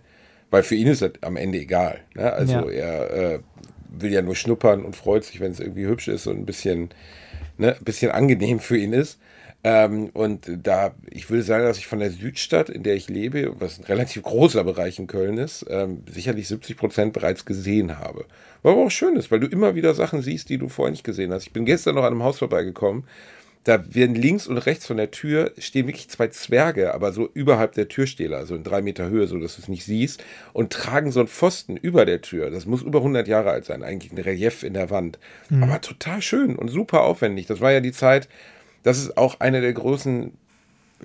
[0.52, 2.02] weil für ihn ist das am Ende egal.
[2.14, 2.32] Ne?
[2.32, 2.70] Also Ja.
[2.70, 3.40] er äh,
[3.90, 6.90] will ja nur schnuppern und freut sich, wenn es irgendwie hübsch ist und ein bisschen,
[7.58, 9.20] ne, ein bisschen angenehm für ihn ist.
[9.64, 13.54] Ähm, und da, ich würde sagen, dass ich von der Südstadt, in der ich lebe,
[13.60, 18.26] was ein relativ großer Bereich in Köln ist, ähm, sicherlich 70 Prozent bereits gesehen habe.
[18.64, 21.04] Was aber auch schön ist, weil du immer wieder Sachen siehst, die du vorher nicht
[21.04, 21.44] gesehen hast.
[21.44, 23.04] Ich bin gestern noch an einem Haus vorbeigekommen,
[23.64, 27.74] da werden links und rechts von der Tür stehen wirklich zwei Zwerge, aber so überhalb
[27.74, 31.12] der Türstehler, also in drei Meter Höhe, so dass du es nicht siehst, und tragen
[31.12, 32.50] so einen Pfosten über der Tür.
[32.50, 35.20] Das muss über 100 Jahre alt sein, eigentlich ein Relief in der Wand.
[35.62, 37.46] Aber total schön und super aufwendig.
[37.46, 38.28] Das war ja die Zeit,
[38.84, 40.34] das ist auch eine der großen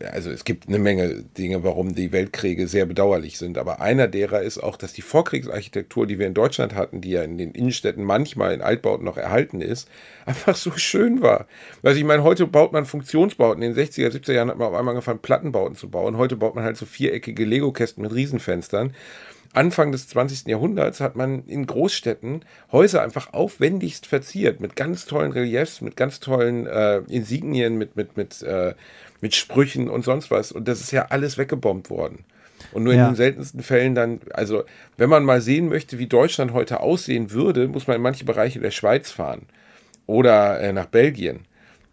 [0.05, 4.43] also es gibt eine Menge Dinge, warum die Weltkriege sehr bedauerlich sind, aber einer derer
[4.43, 8.05] ist auch, dass die Vorkriegsarchitektur, die wir in Deutschland hatten, die ja in den Innenstädten
[8.05, 9.89] manchmal in Altbauten noch erhalten ist,
[10.27, 11.47] einfach so schön war.
[11.83, 14.75] Also ich meine, heute baut man Funktionsbauten, in den 60er, 70er Jahren hat man auf
[14.75, 18.93] einmal angefangen, Plattenbauten zu bauen, heute baut man halt so viereckige Lego-Kästen mit Riesenfenstern.
[19.57, 20.49] Anfang des 20.
[20.49, 26.21] Jahrhunderts hat man in Großstädten Häuser einfach aufwendigst verziert, mit ganz tollen Reliefs, mit ganz
[26.21, 28.75] tollen äh, Insignien, mit, mit, mit, äh,
[29.21, 30.53] mit Sprüchen und sonst was.
[30.53, 32.25] Und das ist ja alles weggebombt worden.
[32.73, 33.05] Und nur Ja.
[33.05, 34.65] in den seltensten Fällen dann, also
[34.97, 38.61] wenn man mal sehen möchte, wie Deutschland heute aussehen würde, muss man in manche Bereiche
[38.61, 39.43] der Schweiz fahren
[40.07, 41.41] oder äh, nach Belgien.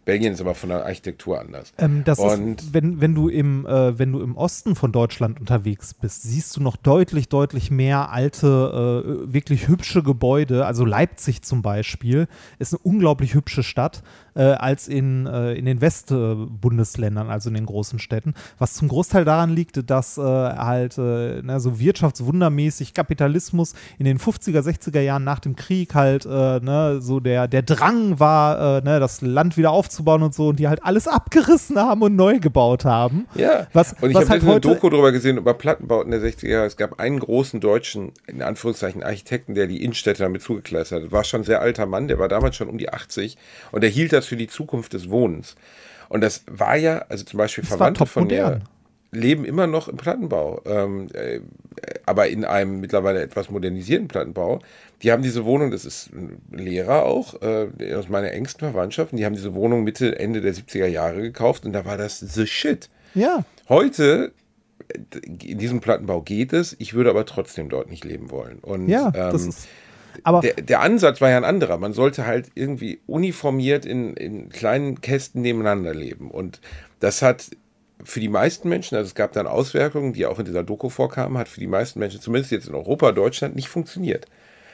[0.04, 1.72] Belgien ist aber von der Architektur anders.
[1.78, 5.40] Ähm, das Und- ist, wenn, wenn, du im, äh, wenn du im Osten von Deutschland
[5.40, 10.66] unterwegs bist, siehst du noch deutlich, deutlich mehr alte, äh, wirklich hübsche Gebäude.
[10.66, 12.26] Also Leipzig zum Beispiel
[12.58, 14.02] ist eine unglaublich hübsche Stadt,
[14.34, 18.34] äh, als in, äh, in den Westbundesländern, also in den großen Städten.
[18.58, 24.18] Was zum Großteil daran liegt, dass äh, halt äh, ne, so wirtschaftswundermäßig Kapitalismus in den
[24.18, 29.00] 50er, 60er Jahren nach dem Krieg halt äh, ne, so der, der Drang war, ne,
[29.00, 32.84] das Land wieder aufzubauen und so und die halt alles abgerissen haben und neu gebaut
[32.84, 33.26] haben.
[33.34, 36.66] Ja, Was- und ich habe halt eine Doku drüber gesehen über Plattenbauten der 60er Jahre.
[36.66, 41.12] Es gab einen großen deutschen, in Anführungszeichen, Architekten, der die Innenstädte damit zugekleistert hat.
[41.12, 43.36] War schon ein sehr alter Mann, der war damals schon um die 80
[43.72, 45.54] und der hielt das für die Zukunft des Wohnens.
[46.08, 48.60] Und das war ja, also zum Beispiel Das Verwandte von mir
[49.14, 51.40] leben immer noch im Plattenbau, ähm, äh,
[52.04, 54.60] aber in einem mittlerweile etwas modernisierten Plattenbau.
[55.02, 59.18] Die haben diese Wohnung, das ist ein Lehrer auch, äh, aus meiner engsten Verwandtschaft, und
[59.18, 62.46] die haben diese Wohnung Mitte, Ende der 70er Jahre gekauft und da war das the
[62.46, 62.88] shit.
[63.14, 63.44] Ja.
[63.68, 64.32] Heute,
[64.88, 68.58] äh, in diesem Plattenbau geht es, ich würde aber trotzdem dort nicht leben wollen.
[68.58, 69.68] Und Ja, ähm, das ist.
[70.22, 71.78] Aber der, der Ansatz war ja ein anderer.
[71.78, 76.30] Man sollte halt irgendwie uniformiert in, in kleinen Kästen nebeneinander leben.
[76.30, 76.60] Und
[77.00, 77.50] das hat
[78.02, 81.38] für die meisten Menschen, also es gab dann Auswirkungen, die auch in dieser Doku vorkamen,
[81.38, 84.26] hat für die meisten Menschen, zumindest jetzt in Europa, Deutschland, nicht funktioniert.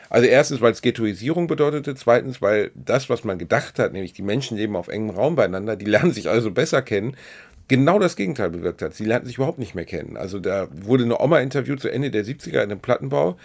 [0.08, 4.22] Also erstens, weil es Ghettoisierung bedeutete, zweitens, weil das, was man gedacht hat, nämlich die
[4.22, 7.16] Menschen leben auf engem Raum beieinander, die lernen sich also besser kennen,
[7.68, 8.94] genau das Gegenteil bewirkt hat.
[8.94, 10.16] Sie lernten sich überhaupt nicht mehr kennen.
[10.16, 13.36] Also da wurde eine Oma interviewt zu Ende der 70er in einem Plattenbau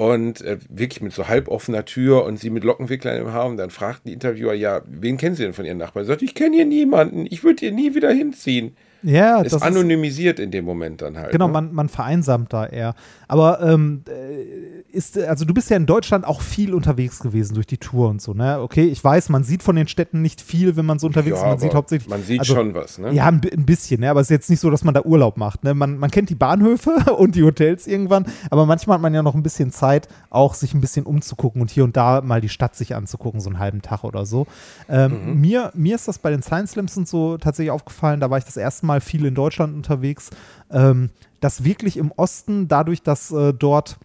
[0.00, 3.68] und äh, wirklich mit so halboffener Tür und sie mit Lockenwicklern im Haar und dann
[3.68, 6.06] fragten die Interviewer, ja, wen kennen Sie denn von Ihren Nachbarn?
[6.06, 8.74] Sie sagt, ich kenne hier niemanden, ich würde hier nie wieder hinziehen.
[9.02, 11.32] Ja, Ist das ist, anonymisiert in dem Moment dann halt.
[11.32, 11.52] Genau, ne?
[11.52, 12.94] man, man vereinsamt da eher.
[13.28, 17.66] Aber ähm, äh, ist, also du bist ja in Deutschland auch viel unterwegs gewesen durch
[17.66, 18.60] die Tour und so, ne?
[18.60, 21.42] Okay, ich weiß, man sieht von den Städten nicht viel, wenn man so unterwegs ja,
[21.42, 21.48] ist.
[21.50, 22.08] Man sieht hauptsächlich.
[22.08, 23.12] Man sieht also, schon was, ne?
[23.12, 24.10] Ja, ein, ein bisschen, ne?
[24.10, 25.62] aber es ist jetzt nicht so, dass man da Urlaub macht.
[25.62, 25.74] Ne?
[25.74, 29.34] Man, man kennt die Bahnhöfe und die Hotels irgendwann, aber manchmal hat man ja noch
[29.34, 32.74] ein bisschen Zeit, auch sich ein bisschen umzugucken und hier und da mal die Stadt
[32.74, 34.46] sich anzugucken, so einen halben Tag oder so.
[34.88, 35.40] Ähm, Mhm.
[35.40, 38.44] mir, mir ist das bei den Science Slams und so tatsächlich aufgefallen, da war ich
[38.44, 40.30] das erste Mal viel in Deutschland unterwegs,
[40.72, 43.98] ähm, dass wirklich im Osten, dadurch, dass äh, dort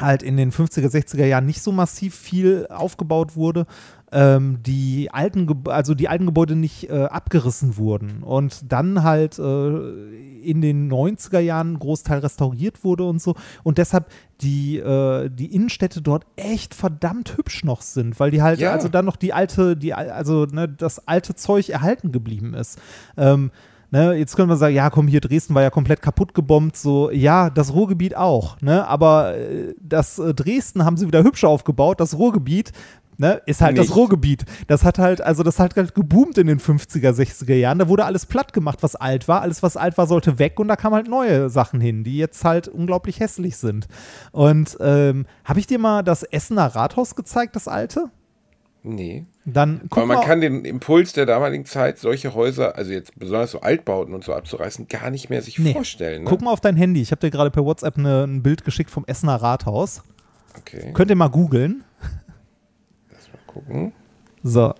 [0.00, 3.66] halt in den 50er, 60er Jahren nicht so massiv viel aufgebaut wurde,
[4.12, 9.38] ähm, die alten, Geb- also die alten Gebäude nicht äh, abgerissen wurden und dann halt
[9.38, 9.42] äh,
[10.40, 14.06] in den 90er Jahren ein Großteil restauriert wurde und so und deshalb
[14.40, 18.72] die, äh, die Innenstädte dort echt verdammt hübsch noch sind, weil die halt, Ja.
[18.72, 22.78] also dann noch die alte, die, al- also ne, das alte Zeug erhalten geblieben ist.
[23.16, 23.50] Ähm,
[23.90, 27.10] Ne, jetzt können wir sagen, ja, komm, hier Dresden war ja komplett kaputt gebombt, so,
[27.10, 31.98] ja, das Ruhrgebiet auch, ne, aber äh, das äh, Dresden haben sie wieder hübsch aufgebaut,
[31.98, 32.72] das Ruhrgebiet,
[33.18, 33.96] ne, ist halt das Nicht.
[33.96, 34.44] Ruhrgebiet.
[34.66, 38.04] Das hat halt, also das hat halt geboomt in den 50er, 60er Jahren, da wurde
[38.04, 40.94] alles platt gemacht, was alt war, alles, was alt war, sollte weg und da kamen
[40.94, 43.88] halt neue Sachen hin, die jetzt halt unglaublich hässlich sind.
[44.32, 48.10] Und ähm, habe ich dir mal das Essener Rathaus gezeigt, das alte?
[48.82, 49.26] Nee.
[49.44, 53.50] Dann Aber man mal, kann den Impuls der damaligen Zeit, solche Häuser, also jetzt besonders
[53.50, 55.72] so Altbauten und so abzureißen, gar nicht mehr sich Nee.
[55.72, 56.22] vorstellen.
[56.24, 56.30] Ne?
[56.30, 57.02] Guck mal auf dein Handy.
[57.02, 60.02] Ich habe dir gerade per WhatsApp ne, ein Bild geschickt vom Essener Rathaus.
[60.56, 61.84] Okay, Könnt ihr mal googeln.
[63.46, 63.92] gucken.
[64.42, 64.74] So.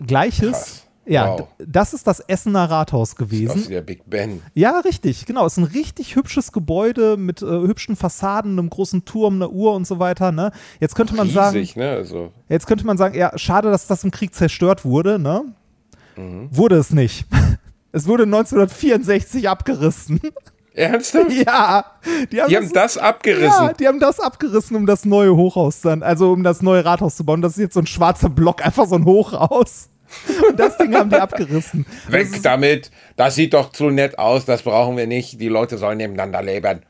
[0.00, 0.50] Gleiches.
[0.52, 0.83] Krass.
[1.06, 1.48] Ja, Wow.
[1.58, 3.70] das ist das Essener Rathaus Sieht aus wie gewesen.
[3.70, 4.40] der Big Ben.
[4.54, 5.44] Ja, richtig, genau.
[5.46, 9.74] Es ist ein richtig hübsches Gebäude mit äh, hübschen Fassaden, einem großen Turm, einer Uhr
[9.74, 10.32] und so weiter.
[10.32, 10.50] Ne?
[10.80, 11.90] Jetzt könnte man sagen, Riesig, ne?
[11.90, 15.18] Also, jetzt könnte man sagen, ja, schade, dass das im Krieg zerstört wurde.
[15.18, 15.44] Ne?
[16.16, 16.48] Mhm.
[16.50, 17.26] Wurde es nicht.
[17.96, 20.20] Es wurde 1964 abgerissen.
[20.74, 21.30] ernsthaft?
[21.46, 21.84] ja,
[22.32, 23.66] die haben, Die haben das abgerissen.
[23.66, 27.14] Ja, die haben das abgerissen, um das neue Hochhaus dann, also um das neue Rathaus
[27.14, 27.40] zu bauen.
[27.40, 29.90] Das ist jetzt so ein schwarzer Block, einfach so ein Hochhaus.
[30.48, 31.86] Und das Ding haben die abgerissen.
[32.08, 32.90] Weg damit.
[33.16, 34.44] Das sieht doch zu nett aus.
[34.44, 35.40] Das brauchen wir nicht.
[35.40, 36.80] Die Leute sollen nebeneinander leben.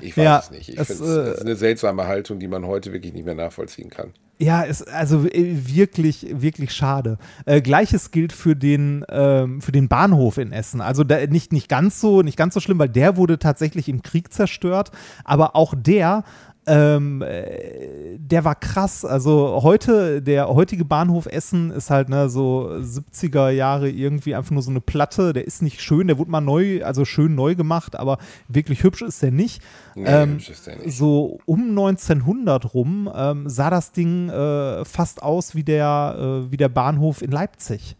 [0.00, 0.68] Ich weiß Ja, es nicht.
[0.68, 3.90] Ich es äh, das ist eine seltsame Haltung, die man heute wirklich nicht mehr nachvollziehen
[3.90, 4.12] kann.
[4.38, 7.18] Ja, ist also äh, wirklich, wirklich schade.
[7.46, 10.80] Äh, Gleiches gilt für den, ähm, für den Bahnhof in Essen.
[10.80, 14.02] Also da, nicht, nicht, ganz so, nicht ganz so schlimm, weil der wurde tatsächlich im
[14.02, 14.90] Krieg zerstört.
[15.24, 16.24] Aber auch der,
[16.66, 19.04] ähm, äh, der war krass.
[19.04, 24.62] Also heute, der heutige Bahnhof Essen ist halt ne, so 70er Jahre irgendwie einfach nur
[24.62, 25.32] so eine Platte.
[25.32, 29.02] Der ist nicht schön, der wurde mal neu, also schön neu gemacht, aber wirklich hübsch
[29.02, 29.62] ist der nicht.
[29.94, 30.96] Nee, Ähm, hübsch ist der nicht.
[30.96, 36.56] so um 1900 rum ähm, sah das Ding äh, fast aus wie der, äh, wie
[36.56, 37.96] der Bahnhof in Leipzig.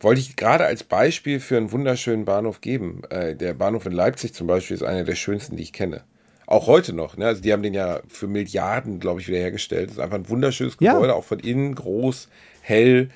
[0.00, 3.02] Wollte ich gerade als Beispiel für einen wunderschönen Bahnhof geben.
[3.10, 6.02] Äh, der Bahnhof in Leipzig zum Beispiel ist einer der schönsten, die ich kenne.
[6.48, 7.18] Auch heute noch.
[7.18, 7.26] Ne?
[7.26, 9.90] Also die haben den ja für Milliarden, glaube ich, wiederhergestellt.
[9.90, 10.94] Das ist einfach ein wunderschönes Ja.
[10.94, 12.28] Gebäude, auch von innen groß,
[12.62, 13.10] hell.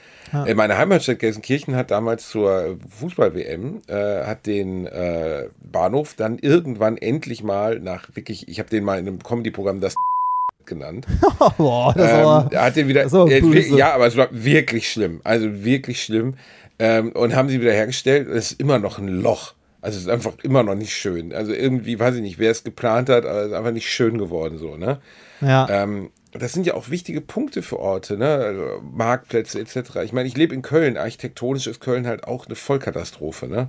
[0.46, 6.98] Äh, Meine Heimatstadt Gelsenkirchen hat damals zur Fußball-WM äh, hat den äh, Bahnhof dann irgendwann
[6.98, 9.94] endlich mal nach wirklich, ich habe den mal in einem Comedy-Programm das
[10.66, 11.06] genannt.
[11.56, 15.22] Boah, das Ähm, er hat den wieder, aber äh, ja, aber es war wirklich schlimm.
[15.24, 16.34] Also wirklich schlimm.
[16.78, 18.28] Ähm, und haben sie wieder hergestellt.
[18.28, 19.54] Es ist immer noch ein Loch.
[19.82, 21.34] Also es ist einfach immer noch nicht schön.
[21.34, 24.16] Also irgendwie, weiß ich nicht, wer es geplant hat, aber es ist einfach nicht schön
[24.16, 25.00] geworden so, ne?
[25.40, 25.68] ja.
[25.68, 28.26] Ähm, das sind ja auch wichtige Punkte für Orte, ne?
[28.26, 29.96] Also Marktplätze etc.
[30.02, 30.96] Ich meine, ich lebe in Köln.
[30.96, 33.68] Architektonisch ist Köln halt auch eine Vollkatastrophe, ne?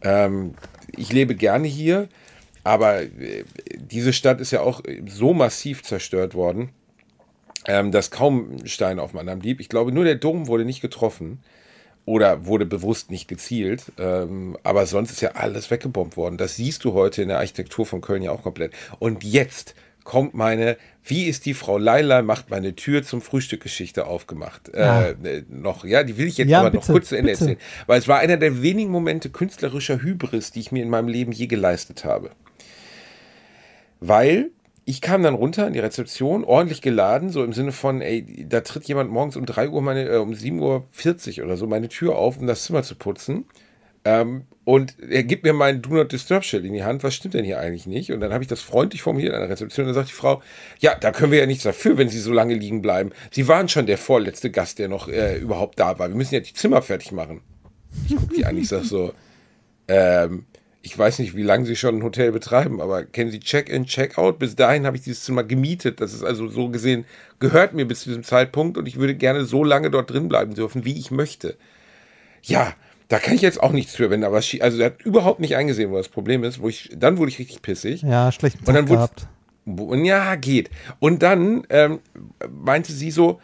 [0.00, 0.54] Ähm,
[0.96, 2.08] ich lebe gerne hier,
[2.64, 3.44] aber äh,
[3.76, 6.70] diese Stadt ist ja auch so massiv zerstört worden,
[7.66, 9.60] ähm, dass kaum ein Stein auf anderen blieb.
[9.60, 11.40] Ich glaube, nur der Dom wurde nicht getroffen
[12.04, 13.92] oder wurde bewusst nicht gezielt.
[13.98, 16.36] Ähm, aber sonst ist ja alles weggebombt worden.
[16.36, 18.72] Das siehst du heute in der Architektur von Köln ja auch komplett.
[18.98, 24.70] Und jetzt kommt meine, wie ist die Frau Leila, macht meine Tür zum Frühstückgeschichte aufgemacht.
[24.74, 25.10] Ja.
[25.10, 27.44] Äh, noch, ja, die will ich jetzt Ja, aber noch bitte, kurz zu Ende bitte.
[27.44, 27.60] erzählen.
[27.86, 31.30] Weil es war einer der wenigen Momente künstlerischer Hybris, die ich mir in meinem Leben
[31.30, 32.30] je geleistet habe.
[34.00, 34.50] Weil
[34.84, 38.62] ich kam dann runter in die Rezeption, ordentlich geladen, so im Sinne von, ey, da
[38.62, 42.16] tritt jemand morgens um 3 Uhr meine, äh, um 7.40 Uhr oder so meine Tür
[42.16, 43.44] auf, um das Zimmer zu putzen.
[44.04, 47.02] Ähm, und er gibt mir mein Do Not Disturb Schild in die Hand.
[47.02, 48.12] Was stimmt denn hier eigentlich nicht?
[48.12, 49.86] Und dann habe ich das freundlich formuliert an der Rezeption.
[49.86, 50.42] Und dann sagt die Frau,
[50.78, 53.10] ja, da können wir ja nichts dafür, wenn Sie so lange liegen bleiben.
[53.30, 56.08] Sie waren schon der vorletzte Gast, der noch äh, überhaupt da war.
[56.08, 57.40] Wir müssen ja die Zimmer fertig machen.
[58.08, 59.12] Ich gucke die an, ich sag so,
[59.88, 60.46] ähm,
[60.82, 64.38] ich weiß nicht, wie lange Sie schon ein Hotel betreiben, aber kennen Sie Check-in, Check-out?
[64.38, 66.00] Bis dahin habe ich dieses Zimmer gemietet.
[66.00, 67.04] Das ist also so gesehen,
[67.38, 70.54] gehört mir bis zu diesem Zeitpunkt und ich würde gerne so lange dort drin bleiben
[70.54, 71.56] dürfen, wie ich möchte.
[72.42, 72.74] Ja,
[73.08, 75.38] da kann ich jetzt auch nichts für, wenn da was schie- Also er hat überhaupt
[75.40, 76.60] nicht eingesehen, wo das Problem ist.
[76.60, 78.02] Wo ich, dann wurde ich richtig pissig.
[78.02, 79.28] ja, schlechten Und dann wurde gehabt.
[80.04, 80.70] ja, geht.
[80.98, 82.00] Und dann ähm,
[82.50, 83.40] meinte sie so,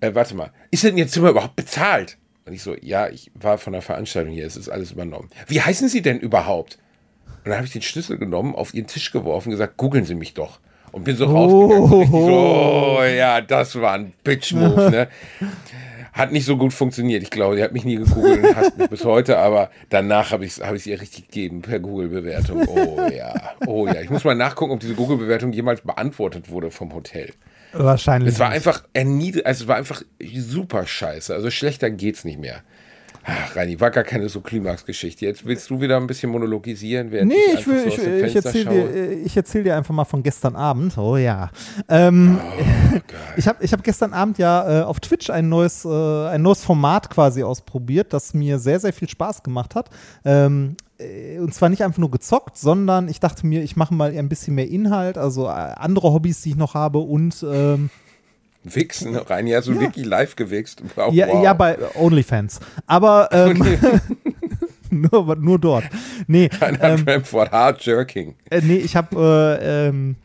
[0.00, 2.18] äh, warte mal, ist denn Ihr Zimmer überhaupt bezahlt?
[2.44, 5.28] Und ich so, ja, ich war von der Veranstaltung hier, es ist alles übernommen.
[5.46, 6.78] Wie heißen Sie denn überhaupt?
[7.44, 10.14] Und dann habe ich den Schlüssel genommen, auf ihren Tisch geworfen und gesagt, googeln Sie
[10.14, 10.60] mich doch.
[10.92, 12.10] Und bin so rausgegangen.
[12.10, 15.08] So oh ja, das war ein Bitch-Move, ne?
[16.12, 17.22] Hat nicht so gut funktioniert.
[17.22, 20.44] Ich glaube, sie hat mich nie gegoogelt und hasst mich bis heute, aber danach habe
[20.44, 22.68] ich es hab ich's ihr richtig gegeben per Google-Bewertung.
[22.68, 23.32] Oh ja,
[23.66, 24.02] oh ja.
[24.02, 27.32] Ich muss mal nachgucken, ob diese Google-Bewertung jemals beantwortet wurde vom Hotel.
[27.72, 28.34] Wahrscheinlich.
[28.34, 28.56] Es war nicht.
[28.56, 31.32] einfach erniedrigend, also es war einfach super scheiße.
[31.32, 32.62] Also schlechter geht's nicht mehr.
[33.24, 35.24] Ach, Reini, war gar keine so Klimax-Geschichte.
[35.24, 38.62] Jetzt willst du wieder ein bisschen monologisieren, während Nee, ich, ich, will, so ich, ich
[38.64, 38.88] schaue.
[38.88, 40.98] dir, ich erzähl dir einfach mal von gestern Abend.
[40.98, 41.50] Oh ja.
[41.88, 42.98] Ähm, Oh,
[43.36, 45.88] ich habe ich hab gestern Abend ja äh, auf Twitch ein neues, äh,
[46.28, 49.90] ein neues Format quasi ausprobiert, das mir sehr, sehr viel Spaß gemacht hat.
[50.24, 54.16] Ähm, äh, und zwar nicht einfach nur gezockt, sondern ich dachte mir, ich mache mal
[54.16, 57.90] ein bisschen mehr Inhalt, also äh, andere Hobbys, die ich noch habe und ähm,
[58.64, 60.82] Wichsen, Reini, hast du wirklich live gewichst?
[60.96, 61.44] Oh, ja, wow.
[61.44, 62.60] ja, bei OnlyFans.
[62.86, 63.62] Aber ähm,
[64.90, 65.84] nur, nur dort.
[66.26, 68.34] Nee, ähm, Bramford, Hard Jerking.
[68.50, 70.16] Äh, nee, ich habe äh, ähm,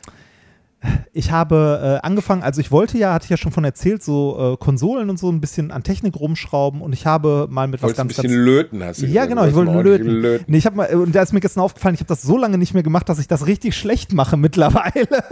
[1.12, 4.54] ich habe äh, angefangen, also ich wollte ja, hatte ich ja schon von erzählt, so
[4.54, 7.88] äh, Konsolen und so ein bisschen an Technik rumschrauben und ich habe mal mit was
[7.88, 9.30] Wolltest ein ganz, bisschen ganz löten, hast du ja, gesagt.
[9.30, 10.46] genau, ich wollte ordentlich löten.
[10.48, 12.58] Nee, ich habe mal, und da ist mir gestern aufgefallen, ich habe das so lange
[12.58, 15.24] nicht mehr gemacht, dass ich das richtig schlecht mache mittlerweile.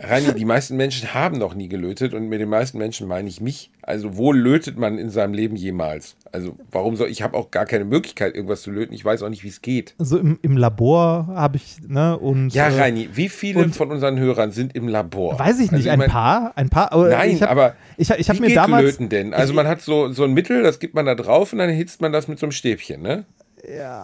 [0.00, 3.40] Reini, die meisten Menschen haben noch nie gelötet und mit den meisten Menschen meine ich
[3.40, 3.70] mich.
[3.82, 6.16] Also wo lötet man in seinem Leben jemals?
[6.32, 8.94] Also warum soll ich habe auch gar keine Möglichkeit irgendwas zu löten.
[8.94, 9.94] Ich weiß auch nicht, wie es geht.
[9.98, 12.50] So im, im Labor habe ich, ne, und.
[12.54, 15.38] Ja, äh, Reini, wie viele von unseren Hörern sind im Labor?
[15.38, 16.92] Weiß ich nicht, Also, ein mein- paar, ein paar.
[16.92, 18.84] aber Nein, ich hab, aber ich, ich habe mir geht damals.
[18.84, 19.34] Löten denn?
[19.34, 22.00] Also man hat so, so ein Mittel, das gibt man da drauf und dann hitzt
[22.00, 23.24] man das mit so einem Stäbchen, ne?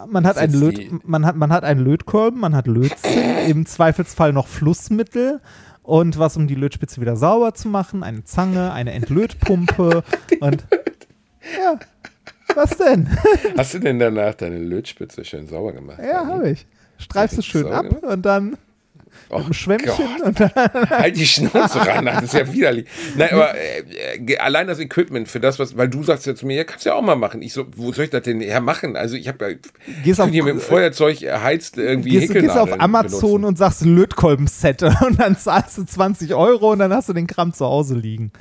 [0.09, 3.65] Man hat, einen Löt, die- man, hat, man hat einen Lötkolben, man hat Lötzinn, im
[3.65, 5.41] Zweifelsfall noch Flussmittel
[5.81, 10.03] und was, um die Lötspitze wieder sauber zu machen, eine Zange, eine Entlötpumpe
[10.41, 10.65] und
[11.57, 11.79] ja,
[12.57, 13.07] was denn?
[13.57, 15.99] Hast du denn danach deine Lötspitze schön sauber gemacht?
[16.03, 16.65] ja, habe ich.
[16.97, 18.03] Streifst es schön ab gemacht?
[18.03, 18.57] und dann
[19.29, 20.51] Oh mit einem Schwämmchen und dann,
[20.89, 22.87] Halt die Schnauze ran, das ist ja widerlich.
[23.17, 26.45] Nein, aber äh, äh, allein das Equipment für das, was, weil du sagst ja zu
[26.45, 27.41] mir, ja, kannst du ja auch mal machen.
[27.41, 28.95] Ich so, wo soll ich das denn hermachen?
[28.95, 29.57] Also ich habe ja,
[30.03, 33.43] Gehst auf- hier mit dem Feuerzeug erheizt irgendwie gehst, gehst auf Amazon benutzen.
[33.45, 37.53] und sagst Lötkolben-Set und dann zahlst du 20 Euro und dann hast du den Kram
[37.53, 38.31] zu Hause liegen.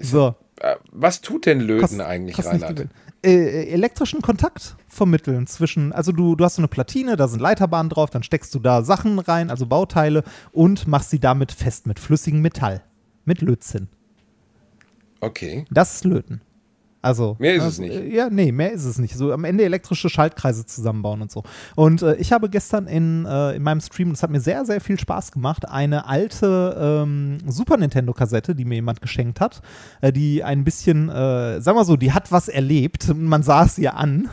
[0.00, 0.34] So.
[0.60, 2.86] Äh, Was tut denn Löten Kost- eigentlich, Reinhard?
[3.22, 3.34] Welt.
[3.34, 7.90] Äh, elektrischen Kontakt vermitteln zwischen, also du, du hast so eine Platine, da sind Leiterbahnen
[7.90, 11.98] drauf, dann steckst du da Sachen rein, also Bauteile und machst sie damit fest mit
[11.98, 12.82] flüssigem Metall,
[13.24, 13.88] mit Lötzinn.
[15.20, 15.64] Okay.
[15.70, 16.40] Das ist Löten.
[17.06, 18.12] Also, Mehr ist also, es nicht.
[18.12, 19.14] Ja, nee, mehr ist es nicht.
[19.16, 21.44] So am Ende elektrische Schaltkreise zusammenbauen und so.
[21.76, 24.80] Und äh, ich habe gestern in, äh, in meinem Stream, das hat mir sehr, sehr
[24.80, 29.62] viel Spaß gemacht, eine alte ähm, Super Nintendo-Kassette, die mir jemand geschenkt hat,
[30.00, 33.14] äh, die ein bisschen, äh, sagen wir so, die hat was erlebt.
[33.14, 34.28] Man sah es ihr an.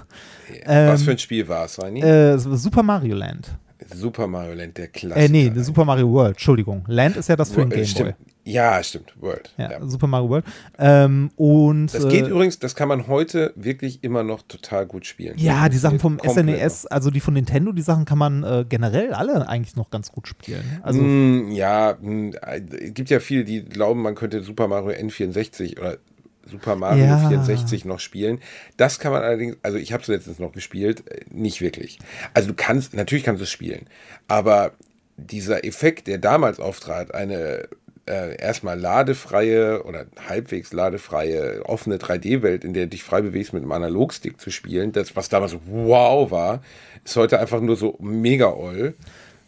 [0.66, 2.02] Was Ähm, für ein Spiel war es, Reini?
[2.02, 3.56] Äh, Super Mario Land.
[3.94, 5.26] Super Mario Land, der Klassiker.
[5.26, 6.86] Äh, nee, Super Mario World, Entschuldigung.
[6.88, 7.88] Land ist ja das für den Wo- äh, Game Boy.
[7.88, 8.16] stimmt.
[8.46, 9.14] Ja, stimmt.
[9.22, 9.54] World.
[9.58, 9.88] Ja, Ja.
[9.88, 10.46] Super Mario World.
[10.78, 15.06] Ähm, und Das geht äh, übrigens, das kann man heute wirklich immer noch total gut
[15.06, 15.36] spielen.
[15.38, 19.14] Ja, die Sachen vom SNES, also die von Nintendo, die Sachen kann man äh, generell
[19.14, 20.80] alle eigentlich noch ganz gut spielen.
[20.84, 24.90] Also Mm, ja, mm, äh, es gibt ja viele, die glauben, man könnte Super Mario
[24.92, 25.98] N64 oder
[26.46, 27.18] Super Mario Ja.
[27.30, 28.40] 64 noch spielen.
[28.76, 32.00] Das kann man allerdings, also ich habe es letztens noch gespielt, äh, nicht wirklich.
[32.34, 33.86] Also du kannst, natürlich kannst du es spielen,
[34.28, 34.74] aber
[35.16, 37.70] dieser Effekt, der damals auftrat, eine
[38.06, 43.64] äh, erstmal ladefreie oder halbwegs ladefreie offene 3D-Welt, in der du dich frei bewegst mit
[43.64, 46.62] einem Analogstick zu spielen, das, was damals so wow war,
[47.04, 48.96] ist heute einfach nur so mega oll.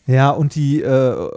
[0.08, 1.30] ja, und die äh,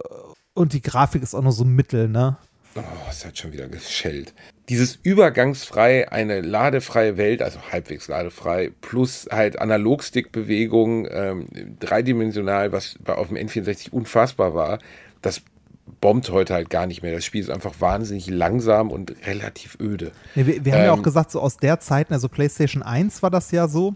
[0.54, 2.36] und die Grafik ist auch noch so mittel, ne?
[2.74, 4.34] Oh, es hat schon wieder geschellt.
[4.68, 11.46] Dieses übergangsfrei, eine ladefreie Welt, also halbwegs ladefrei, plus halt Analogstick-Bewegung, ähm,
[11.80, 14.78] dreidimensional, was auf dem N64 unfassbar war,
[15.22, 15.42] das
[16.00, 17.12] bombt heute halt gar nicht mehr.
[17.12, 20.12] Das Spiel ist einfach wahnsinnig langsam und relativ öde.
[20.34, 23.22] Nee, wir, wir haben ja auch Ähm, gesagt, so aus der Zeit, also PlayStation 1
[23.22, 23.94] war das ja so,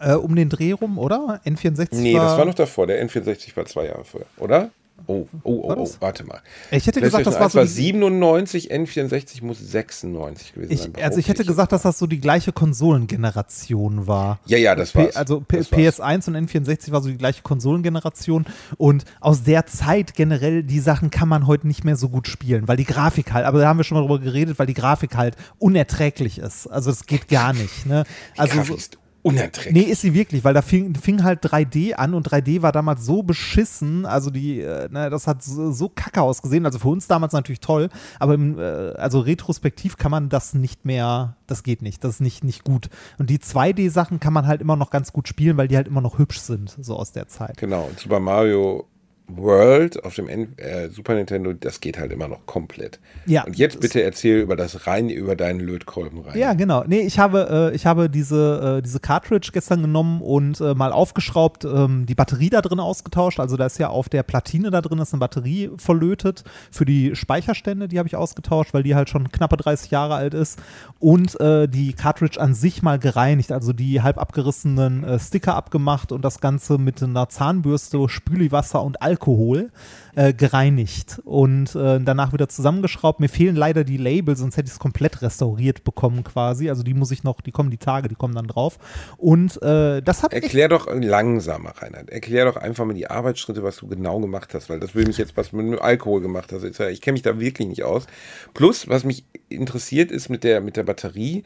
[0.00, 1.40] äh, um den Dreh rum, oder?
[1.44, 2.86] N64 Nee, war, das war noch davor.
[2.86, 4.70] Der N64 war zwei Jahre vorher, oder?
[5.08, 6.40] Oh, oh, oh, War oh, warte mal.
[6.72, 10.80] Ich hätte gesagt, das war 1 so war die- 97, N64 muss 96 gewesen Ich,
[10.82, 10.92] sein.
[11.00, 14.40] also ich hätte gesagt, dass das so die gleiche Konsolengeneration war.
[14.46, 15.16] Ja, ja, das P war's.
[15.16, 16.00] also P Das war's.
[16.00, 18.46] PS1 und N64 war so die gleiche Konsolengeneration
[18.78, 22.66] und aus der Zeit generell die Sachen kann man heute nicht mehr so gut spielen,
[22.68, 25.16] weil die Grafik halt, aber da haben wir schon mal drüber geredet, weil die Grafik
[25.16, 26.66] halt unerträglich ist.
[26.66, 27.86] Also das geht gar nicht.
[27.86, 28.04] Ne?
[28.36, 29.74] Also Grafik so, ist unerträglich.
[29.74, 33.04] Nee, ist sie wirklich, weil da fing, fing halt 3D an und 3D war damals
[33.04, 37.08] so beschissen, also die, äh, ne, das hat so, so kacke ausgesehen, also für uns
[37.08, 37.88] damals natürlich toll,
[38.20, 38.62] aber im, äh,
[38.92, 42.88] also retrospektiv kann man das nicht mehr, das geht nicht, das ist nicht, nicht gut.
[43.18, 46.00] Und die 2D-Sachen kann man halt immer noch ganz gut spielen, weil die halt immer
[46.00, 47.56] noch hübsch sind, so aus der Zeit.
[47.56, 48.86] Genau, und Super Mario
[49.28, 53.00] World auf dem N äh, Super Nintendo, das geht halt immer noch komplett.
[53.26, 56.38] Ja, Und jetzt bitte erzähl über das rein, über deinen Lötkolben rein.
[56.38, 56.84] Ja, genau.
[56.86, 60.92] Nee, ich habe, äh, ich habe diese, äh, diese Cartridge gestern genommen und äh, mal
[60.92, 63.40] aufgeschraubt, ähm, die Batterie da drin ausgetauscht.
[63.40, 67.16] Also da ist ja auf der Platine da drin ist eine Batterie verlötet für die
[67.16, 70.60] Speicherstände, die habe ich ausgetauscht, weil die halt schon knappe 30 Jahre alt ist.
[70.98, 76.12] Und äh, die Cartridge an sich mal gereinigt, also die halb abgerissenen äh, Sticker abgemacht
[76.12, 79.70] und das Ganze mit einer Zahnbürste, Spüliwasser und Alkohol
[80.14, 83.18] äh, gereinigt und äh, danach wieder zusammengeschraubt.
[83.18, 86.68] Mir fehlen leider die Labels, sonst hätte ich es komplett restauriert bekommen quasi.
[86.68, 88.78] Also die muss ich noch, die kommen die Tage, die kommen dann drauf.
[89.16, 92.10] Und äh, das hat Erklär doch langsamer, Reinhard.
[92.10, 95.16] Erklär doch einfach mal die Arbeitsschritte, was du genau gemacht hast, weil das will mich
[95.16, 96.62] jetzt, was mit dem Alkohol gemacht hast.
[96.62, 98.06] Ich kenne mich da wirklich nicht aus.
[98.52, 101.44] Plus, was mich interessiert ist mit der, mit der Batterie,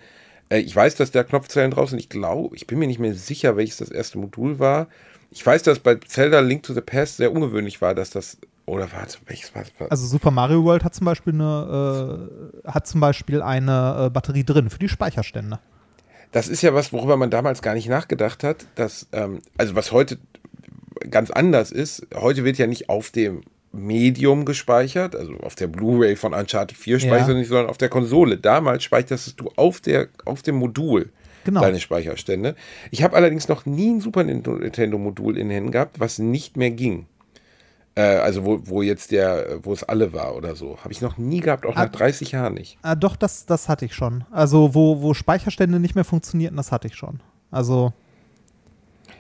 [0.49, 2.01] äh, ich weiß, dass da Knopfzellen drauf sind.
[2.01, 4.89] Ich glaube, ich bin mir nicht mehr sicher, welches das erste Modul war.
[5.31, 8.91] Ich weiß, dass bei Zelda Link to the Past sehr ungewöhnlich war, dass das, oder
[8.93, 9.91] warte, welches war das?
[9.91, 12.29] also Super Mario World hat zum Beispiel eine,
[12.65, 15.59] äh, hat zum Beispiel eine äh, Batterie drin für die Speicherstände.
[16.33, 19.93] Das ist ja was, worüber man damals gar nicht nachgedacht hat, dass, ähm, also was
[19.93, 20.19] heute
[21.11, 26.17] ganz anders ist, heute wird ja nicht auf dem Medium gespeichert, also auf der Blu-ray
[26.17, 27.39] von Uncharted 4 speicherst du Ja.
[27.39, 28.37] nicht, sondern auf der Konsole.
[28.37, 31.11] Damals speicherst du auf, der, auf dem Modul
[31.45, 31.61] Genau.
[31.61, 32.55] deine Speicherstände.
[32.91, 36.71] Ich habe allerdings noch nie ein Super Nintendo-Modul in den Händen gehabt, was nicht mehr
[36.71, 37.07] ging.
[37.95, 40.79] Äh, also wo, wo jetzt der, wo es alle war oder so.
[40.83, 41.85] Habe ich noch nie gehabt, auch Ah.
[41.85, 42.79] nach 30 Jahren nicht.
[42.83, 44.25] Ah, doch, das, das hatte ich schon.
[44.31, 47.21] Also wo, wo Speicherstände nicht mehr funktionierten, das hatte ich schon.
[47.51, 47.93] Also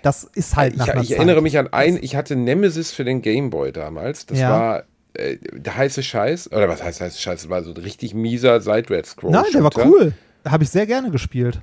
[0.02, 1.16] das ist halt nach ich, ich Zeit.
[1.18, 4.26] erinnere mich an ein, ich hatte Nemesis für den Gameboy damals.
[4.26, 4.50] Das Ja.
[4.50, 4.82] war
[5.14, 6.52] äh, der heiße Scheiß.
[6.52, 7.42] Oder was heißt heiße Scheiß?
[7.42, 9.32] Das war so ein richtig mieser Seitwärts-Scroll.
[9.32, 10.12] Nein, der war cool.
[10.46, 11.60] Habe ich sehr gerne gespielt.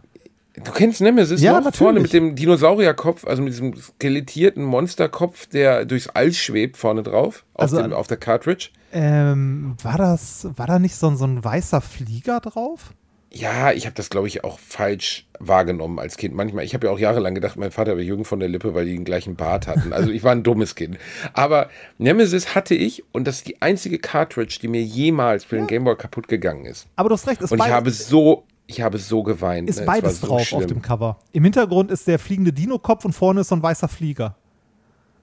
[0.63, 1.57] Du kennst Nemesis Ja, noch?
[1.65, 1.77] natürlich.
[1.77, 7.45] Vorne mit dem Dinosaurierkopf, also mit diesem skelettierten Monsterkopf, der durchs All schwebt, vorne drauf,
[7.53, 8.69] auf, Also dem, auf der Cartridge.
[8.91, 12.91] Ähm, war das, war da nicht so, ein- so ein weißer Flieger drauf?
[13.29, 16.33] Ja, ich habe das, glaube ich, auch falsch wahrgenommen als Kind.
[16.33, 18.85] Manchmal, ich habe ja auch jahrelang gedacht, mein Vater wäre Jürgen von der Lippe, weil
[18.85, 19.91] die den gleichen Bart hatten.
[19.93, 20.97] Also ich war ein dummes Kind.
[21.33, 25.67] Aber Nemesis hatte ich und das ist die einzige Cartridge, die mir jemals für den
[25.67, 26.87] Gameboy kaputt gegangen ist.
[26.95, 29.69] Aber du hast recht, ist, Und ich habe so, ich habe so geweint.
[29.69, 29.85] ist ne?
[29.85, 30.59] Beides so drauf schlimm.
[30.59, 31.17] auf dem Cover.
[31.31, 34.35] Im Hintergrund ist der fliegende Dino-Kopf und vorne ist so ein weißer Flieger.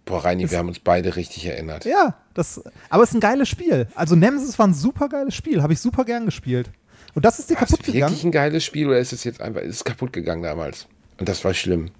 [0.06, 1.84] Boah, Reini, wir haben uns beide richtig erinnert.
[1.86, 3.86] Ja, das, aber es ist ein geiles Spiel.
[3.94, 6.70] Also Nemesis war ein super geiles Spiel, habe ich super gern gespielt.
[7.14, 8.10] Und das ist dir War es kaputt gegangen?
[8.10, 10.88] wirklich ein geiles Spiel oder ist es jetzt einfach, ist es kaputt gegangen damals?
[11.18, 11.90] Und das war schlimm.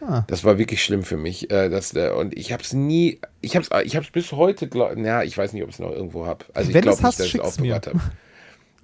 [0.00, 0.24] Ah.
[0.26, 1.50] Das war wirklich schlimm für mich.
[1.50, 4.68] Äh, das, äh, und ich habe es nie, ich habe es ich hab's bis heute,
[4.68, 6.44] glaub, na, ich weiß nicht, ob ich es noch irgendwo habe.
[6.54, 8.00] Also ich Wenn glaube du's hast, nicht, dass ich es aufbewahrt habe.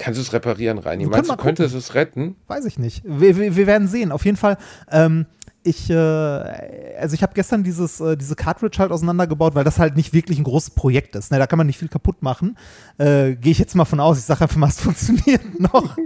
[0.01, 1.05] Kannst du es reparieren, Reini?
[1.05, 2.37] Wir Meinst du, könntest du es retten?
[2.47, 3.03] Weiß ich nicht.
[3.05, 4.13] Wir, wir, wir werden sehen.
[4.13, 4.57] Auf jeden Fall,
[4.91, 5.27] ähm,
[5.63, 9.97] ich, äh, also ich habe gestern dieses, äh, diese Cartridge halt auseinandergebaut, weil das halt
[9.97, 11.31] nicht wirklich ein großes Projekt ist.
[11.31, 11.39] Ne?
[11.39, 12.57] Da kann man nicht viel kaputt machen.
[12.97, 14.19] Äh, Gehe ich jetzt mal von aus.
[14.19, 15.97] Ich sage einfach mal, es funktioniert noch.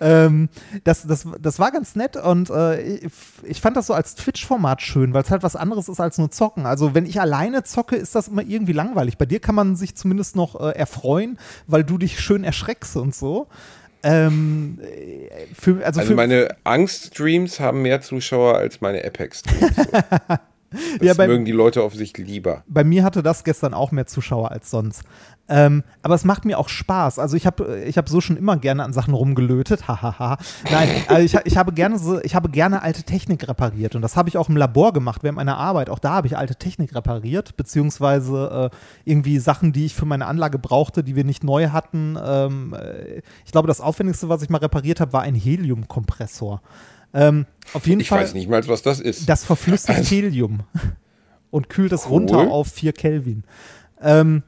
[0.00, 0.48] Ähm,
[0.84, 3.10] das, das, das war ganz nett und äh, ich,
[3.44, 6.30] ich fand das so als Twitch-Format schön, weil es halt was anderes ist als nur
[6.30, 6.66] zocken.
[6.66, 9.18] Also wenn ich alleine zocke, ist das immer irgendwie langweilig.
[9.18, 13.14] Bei dir kann man sich zumindest noch äh, erfreuen, weil du dich schön erschreckst und
[13.14, 13.48] so.
[14.02, 19.76] Ähm, äh, für, also, Also für, meine Angst-Streams haben mehr Zuschauer als meine Apex-Streams.
[19.76, 19.82] So.
[20.70, 22.62] Das Ja, beim- mögen die Leute offensichtlich lieber.
[22.68, 25.00] bei mir hatte das gestern auch mehr Zuschauer als sonst.
[25.50, 27.18] Ähm, aber es macht mir auch Spaß.
[27.18, 29.88] Also ich habe ich hab so schon immer gerne an Sachen rumgelötet.
[29.88, 30.36] Hahaha.
[30.70, 33.94] Nein, also ich, ich, habe gerne so, ich habe gerne alte Technik repariert.
[33.94, 35.88] Und das habe ich auch im Labor gemacht während meiner Arbeit.
[35.90, 38.76] Auch da habe ich alte Technik repariert, beziehungsweise äh,
[39.10, 42.18] irgendwie Sachen, die ich für meine Anlage brauchte, die wir nicht neu hatten.
[42.22, 46.60] Ähm, äh, ich glaube, das Aufwendigste, was ich mal repariert habe, war ein Heliumkompressor.
[47.14, 48.20] Ähm, auf jeden Ich Fall.
[48.22, 49.28] weiß nicht mal, was das ist.
[49.28, 50.60] Das verflüssigt Helium
[51.50, 52.10] und kühlt es Cool.
[52.10, 53.44] runter auf 4 Kelvin.
[54.02, 54.42] Ähm,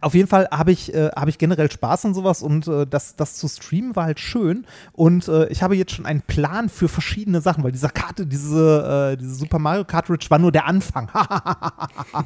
[0.00, 3.16] auf jeden Fall habe ich, äh, habe ich generell Spaß an sowas und äh, das,
[3.16, 4.66] das zu streamen war halt schön.
[4.92, 9.12] Und äh, ich habe jetzt schon einen Plan für verschiedene Sachen, weil dieser Karte, diese,
[9.12, 11.10] äh, diese Super Mario Cartridge war nur der Anfang.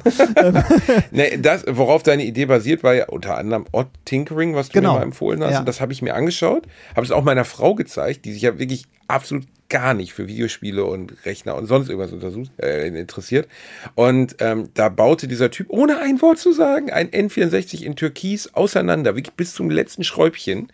[1.11, 4.93] Nee, das, worauf deine Idee basiert, war ja unter anderem Odd Tinkering, was du Genau.
[4.93, 5.53] mir mal empfohlen hast.
[5.53, 5.59] Ja.
[5.59, 8.59] Und das habe ich mir angeschaut, habe es auch meiner Frau gezeigt, die sich ja
[8.59, 13.47] wirklich absolut gar nicht für Videospiele und Rechner und sonst irgendwas untersucht, äh, interessiert.
[13.95, 18.53] Und ähm, da baute dieser Typ, ohne ein Wort zu sagen, ein N64 in Türkis
[18.53, 20.71] auseinander, wirklich bis zum letzten Schräubchen.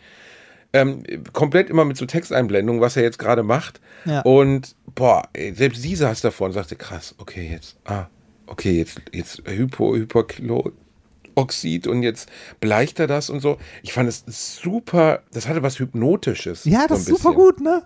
[0.76, 3.80] Ähm, komplett immer mit so Texteinblendungen, was er jetzt gerade macht.
[4.06, 4.22] Ja.
[4.22, 8.08] Und boah, selbst sie saß davor und sagte, krass, okay, jetzt, ah,
[8.48, 12.28] okay, jetzt, jetzt Hypo, Hypoklo-Oxid und jetzt
[12.60, 13.58] bleicht er das und so.
[13.84, 14.24] Ich fand es
[14.62, 16.66] super, das hatte was Hypnotisches.
[16.66, 17.84] ja, so das ein ist super gut, ne?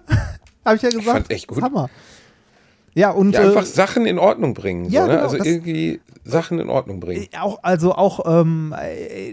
[0.67, 1.05] Habe ich ja gesagt.
[1.05, 1.61] fand's echt gut.
[1.61, 1.89] Hammer.
[2.97, 4.89] Ja, und Ja, einfach äh, Sachen in Ordnung bringen.
[4.89, 5.13] ja, so, ne?
[5.13, 7.27] genau, also irgendwie Sachen in Ordnung bringen.
[7.39, 8.73] auch, also auch ähm,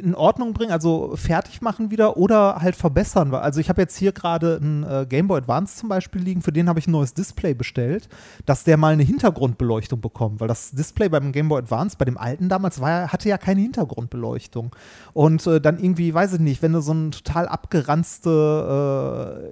[0.01, 3.35] in Ordnung bringen, also fertig machen wieder oder halt verbessern.
[3.35, 6.53] Also ich habe jetzt hier gerade einen äh, Game Boy Advance zum Beispiel liegen, für
[6.53, 8.09] den habe ich ein neues Display bestellt,
[8.47, 12.19] dass der mal eine Hintergrundbeleuchtung bekommt, weil das Display beim Game Boy Advance, bei dem
[12.19, 14.77] alten damals, war, hatte ja keine Hintergrundbeleuchtung.
[15.15, 18.31] Und äh, dann irgendwie, weiß ich nicht, wenn du so eine total abgeranzte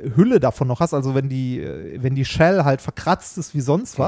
[0.04, 3.54] äh, Hülle davon noch hast, also wenn die, äh, wenn die Shell halt verkratzt ist
[3.54, 4.01] wie sonst was,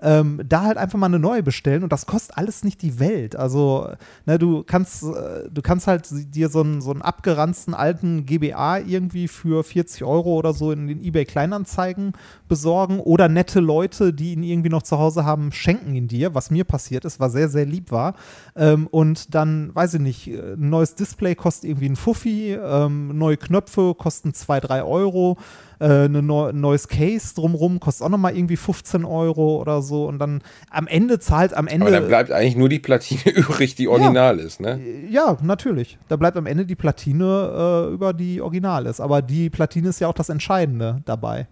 [0.00, 3.34] ähm, da halt einfach mal eine neue bestellen und das kostet alles nicht die Welt.
[3.34, 3.90] Also,
[4.26, 8.78] ne, du kannst, äh, du kannst halt dir so einen, so einen abgeranzten alten GBA
[8.78, 12.12] irgendwie für 40 Euro oder so in den eBay Kleinanzeigen
[12.46, 16.50] besorgen oder nette Leute, die ihn irgendwie noch zu Hause haben, schenken ihn dir, was
[16.50, 18.14] mir passiert ist, was sehr, sehr lieb war.
[18.54, 23.36] Ähm, und dann, weiß ich nicht, ein neues Display kostet irgendwie ein Fuffi, ähm, neue
[23.36, 25.38] Knöpfe kosten 2, 3 Euro
[25.80, 30.06] äh, eine neu, ein neues Case drumrum kostet auch nochmal irgendwie 15 Euro oder so
[30.06, 33.74] und dann am Ende zahlt am Ende Aber dann bleibt eigentlich nur die Platine übrig,
[33.74, 34.80] die original ist, ne?
[35.10, 35.98] ja, natürlich.
[36.08, 39.00] Da bleibt am Ende die Platine äh, über die Original ist.
[39.00, 41.46] Aber die Platine ist ja auch das Entscheidende dabei.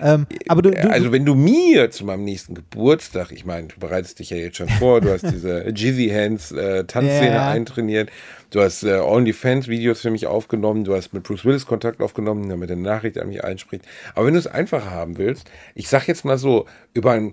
[0.00, 3.78] Ähm, aber du, du, also wenn du mir zu meinem nächsten Geburtstag, ich meine, du
[3.78, 7.48] bereitest dich ja jetzt schon vor, du hast diese Jizzy Hands äh, Tanzszene Ja.
[7.48, 8.10] eintrainiert,
[8.50, 12.48] du hast äh, OnlyFans Videos für mich aufgenommen, du hast mit Bruce Willis Kontakt aufgenommen,
[12.48, 13.84] damit er eine Nachricht an mich einspricht.
[14.14, 17.32] Aber wenn du es einfacher haben willst, ich sag jetzt mal so, über einen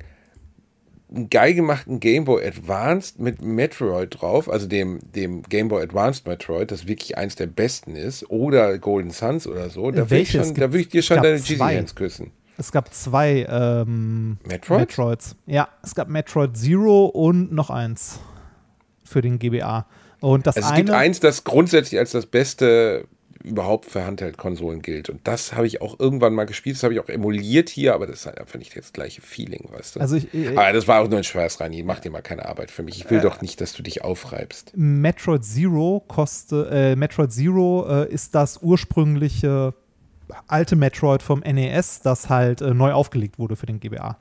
[1.14, 6.28] einen geil gemachten Game Boy Advanced mit Metroid drauf, also dem, dem Game Boy Advanced
[6.28, 10.34] Metroid, das wirklich eins der besten ist, oder Golden Suns oder so, da würde ich,
[10.34, 11.78] würd ich dir schon deine zwei.
[11.78, 12.32] Hands küssen.
[12.58, 14.80] es gab zwei ähm, Metroids?
[14.80, 15.36] Metroids.
[15.46, 18.20] Ja, es gab Metroid Zero und noch eins
[19.04, 19.86] für den GBA.
[20.24, 20.84] Und das Also es eine.
[20.86, 23.10] gibt eins, das grundsätzlich als das Beste
[23.44, 25.10] überhaupt für Handheld-Konsolen gilt.
[25.10, 28.08] Und das habe ich auch irgendwann mal gespielt, das habe ich auch emuliert hier, aber
[28.08, 30.00] das ist halt einfach nicht das gleiche Feeling, weißt du?
[30.00, 31.84] also ich, äh, aber das war auch nur ein Spaß, Rani.
[31.84, 33.00] Mach dir mal keine Arbeit für mich.
[33.00, 34.72] Ich will doch nicht, dass du dich aufreibst.
[34.78, 39.74] Metroid Zero koste, äh, Metroid Zero äh, ist das ursprüngliche
[40.48, 44.18] alte Metroid vom NES, das halt äh, neu aufgelegt wurde für den GBA.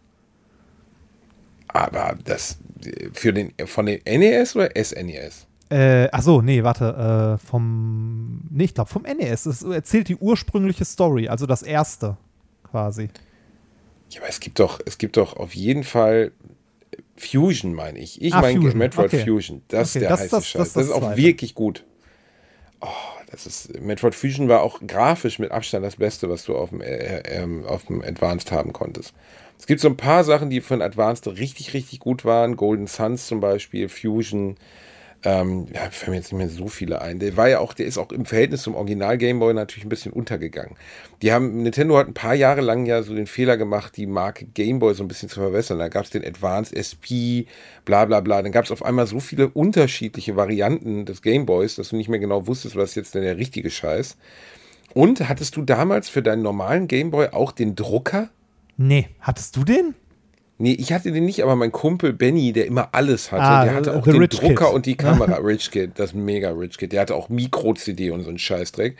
[1.69, 5.47] Aber das äh, für den von den NES oder SNES?
[5.73, 9.47] Äh, ach so, nee, warte, äh, vom, nee, ich glaube vom NES.
[9.47, 12.17] Es erzählt die ursprüngliche Story, also das erste
[12.71, 13.09] quasi.
[14.11, 16.33] Ja, aber es gibt doch, es gibt doch auf jeden Fall
[17.17, 18.21] Fusion, meine ich.
[18.21, 19.25] Ich Ah, meine Metroid okay.
[19.25, 19.63] Fusion.
[19.69, 20.53] Das Okay, ist der das- heiße das- Scheiß.
[20.59, 21.17] das Das, ist ist das auch Zweite.
[21.23, 21.85] wirklich gut.
[22.81, 22.89] Oh,
[23.31, 26.83] Das ist, Metroid Fusion war auch grafisch mit Abstand das Beste, was du auf dem,
[26.83, 29.15] äh, äh, auf dem Advanced haben konntest.
[29.59, 32.57] Es gibt so ein paar Sachen, die von Advanced richtig, richtig gut waren.
[32.57, 34.57] Golden Suns zum Beispiel, Fusion.
[35.25, 37.21] Ähm, ja, fallen mir jetzt nicht mehr so viele ein.
[37.21, 39.89] Der war ja auch, der ist auch im Verhältnis zum Original Game Boy natürlich ein
[39.89, 40.75] bisschen untergegangen.
[41.23, 44.47] Die haben, Nintendo hat ein paar Jahre lang ja so den Fehler gemacht, die Marke
[44.47, 45.79] Game Boy so ein bisschen zu verbessern.
[45.79, 47.47] Da gab es den Advanced SP,
[47.85, 48.43] bla bla bla.
[48.43, 52.09] Dann gab es auf einmal so viele unterschiedliche Varianten des Game Boys, dass du nicht
[52.09, 54.17] mehr genau wusstest, was jetzt denn der richtige Scheiß.
[54.93, 58.29] Und hattest du damals für deinen normalen Game Boy auch den Drucker?
[58.77, 59.95] Nee, hattest du den?
[60.63, 63.75] Nee, ich hatte den nicht, aber mein Kumpel Benny, der immer alles hatte, Ah, der
[63.75, 64.75] hatte auch the den Rich Drucker Kid.
[64.75, 65.35] und die Kamera.
[65.43, 66.93] Rich Kid, das mega Rich Kid.
[66.93, 68.97] Der hatte auch Mikro-CD und so einen Scheißdreck.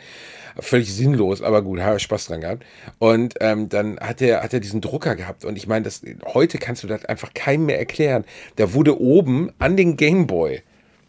[0.59, 2.65] Völlig sinnlos, aber gut, habe Spaß dran gehabt.
[2.99, 5.45] Und ähm, dann hat er, hat er diesen Drucker gehabt.
[5.45, 6.01] Und ich meine, das,
[6.33, 8.25] heute kannst du das einfach keinem mehr erklären.
[8.57, 10.61] Da wurde oben an den Gameboy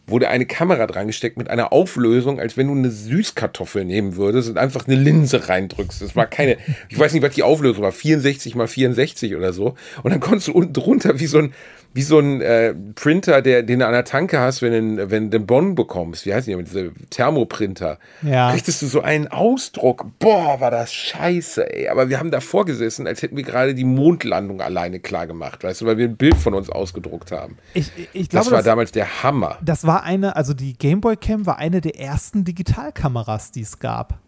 [0.07, 4.49] wurde eine Kamera dran gesteckt mit einer Auflösung, als wenn du eine Süßkartoffel nehmen würdest
[4.49, 6.01] und einfach eine Linse reindrückst.
[6.01, 6.57] Das war keine,
[6.89, 9.75] ich weiß nicht, was die Auflösung war, 64 mal 64 oder so.
[10.03, 11.53] Und dann konntest du unten drunter wie so ein,
[11.95, 15.31] wie so ein äh, Printer, der, den du an der Tanke hast, wenn du, wenn
[15.31, 16.25] du den Bon bekommst.
[16.25, 17.99] Wie heißt die, diese Thermoprinter.
[18.21, 18.51] Ja.
[18.51, 20.05] Kriegtest du so einen Ausdruck.
[20.19, 21.87] Boah, war das scheiße, ey.
[21.87, 25.81] Aber wir haben davor gesessen, als hätten wir gerade die Mondlandung alleine klar gemacht, weißt
[25.81, 27.57] du, weil wir ein Bild von uns ausgedruckt haben.
[27.73, 29.57] Ich, ich Das glaube, war das, damals der Hammer.
[29.63, 33.79] das war eine, also die Game Boy Cam war eine der ersten Digitalkameras, die es
[33.79, 34.19] gab.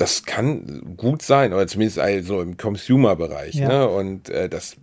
[0.00, 3.56] Das kann gut sein, oder zumindest also im Consumer-Bereich.
[3.56, 3.68] Ja.
[3.68, 3.88] Ne?
[3.88, 4.76] Und äh, das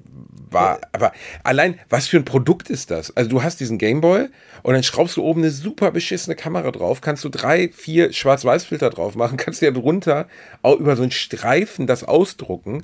[0.51, 1.11] war, aber
[1.43, 3.18] allein, was für ein Produkt ist das?
[3.18, 4.28] Also du hast diesen Gameboy
[4.61, 8.91] und dann schraubst du oben eine super beschissene Kamera drauf, kannst du drei, vier Schwarz-Weiß-Filter
[8.91, 10.28] drauf machen, kannst dir drunter
[10.61, 12.84] auch über so einen Streifen das ausdrucken.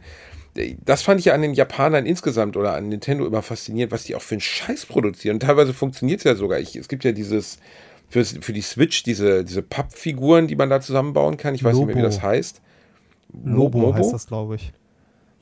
[0.83, 4.15] Das fand ich ja an den Japanern insgesamt oder an Nintendo immer faszinierend, was die
[4.15, 5.35] auch für einen Scheiß produzieren.
[5.35, 6.59] Und teilweise funktioniert es ja sogar.
[6.59, 7.59] Ich, es gibt ja dieses,
[8.13, 11.55] für, für die Switch, diese, diese Pappfiguren, die man da zusammenbauen kann.
[11.55, 12.09] Ich weiß nicht mehr, wie Lobo.
[12.09, 12.61] das heißt.
[13.43, 13.95] Lobo Mobo?
[13.95, 14.71] heißt das, glaube ich.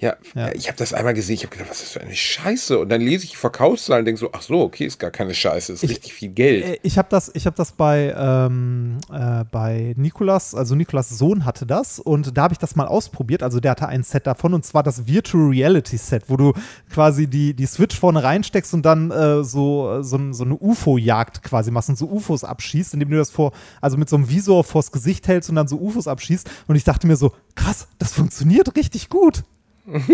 [0.02, 0.52] Ja, Ja.
[0.54, 2.80] ich habe das einmal gesehen, ich habe gedacht, was ist das für eine Scheiße?
[2.80, 5.36] Und dann lese ich die Verkaufszahlen und denke so, ach so, okay, ist gar keine
[5.36, 6.66] Scheiße, ist Ich- richtig viel Geld.
[6.66, 11.46] Äh, Ich habe das, ich hab das bei, ähm, äh, bei Nikolas, also Nikolas Sohn
[11.46, 13.44] hatte das und da habe ich das mal ausprobiert.
[13.44, 16.54] Also der hatte ein Set davon und zwar das Virtual Reality Set, wo du
[16.92, 21.44] quasi die, die Switch vorne reinsteckst und dann äh, so, so, ein- so eine UFO-Jagd
[21.44, 24.64] quasi machst und so UFOs abschießt, indem du das vor, also mit so einem Visor
[24.64, 26.50] vors Gesicht hältst und dann so UFOs abschießt.
[26.68, 29.44] Und ich dachte mir so, krass, das funktioniert richtig gut.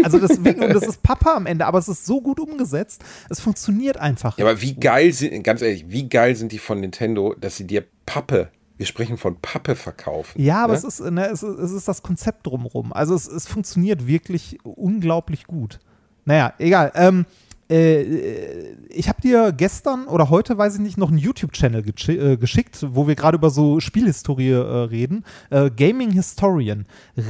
[0.04, 3.40] Also deswegen, und das ist Papa am Ende, aber es ist so gut umgesetzt, es
[3.40, 4.38] funktioniert einfach.
[4.38, 7.68] ja, aber wie geil sind, ganz ehrlich, wie geil sind die von Nintendo, dass sie
[7.68, 10.42] dir Pappe, wir sprechen von Pappe verkaufen.
[10.42, 10.80] Ja, aber ne?
[10.80, 12.94] es, ist, ne, es, ist, es ist das Konzept drumherum.
[12.94, 15.80] Also es, es funktioniert wirklich unglaublich gut.
[16.26, 16.92] Naja, egal.
[16.96, 17.26] Ähm,
[17.70, 22.86] äh, ich habe dir gestern oder heute, weiß ich nicht, noch einen YouTube-Channel äh, geschickt,
[22.90, 25.24] wo wir gerade über so Spielhistorie äh, reden.
[25.50, 26.86] Äh, Gaming Historian.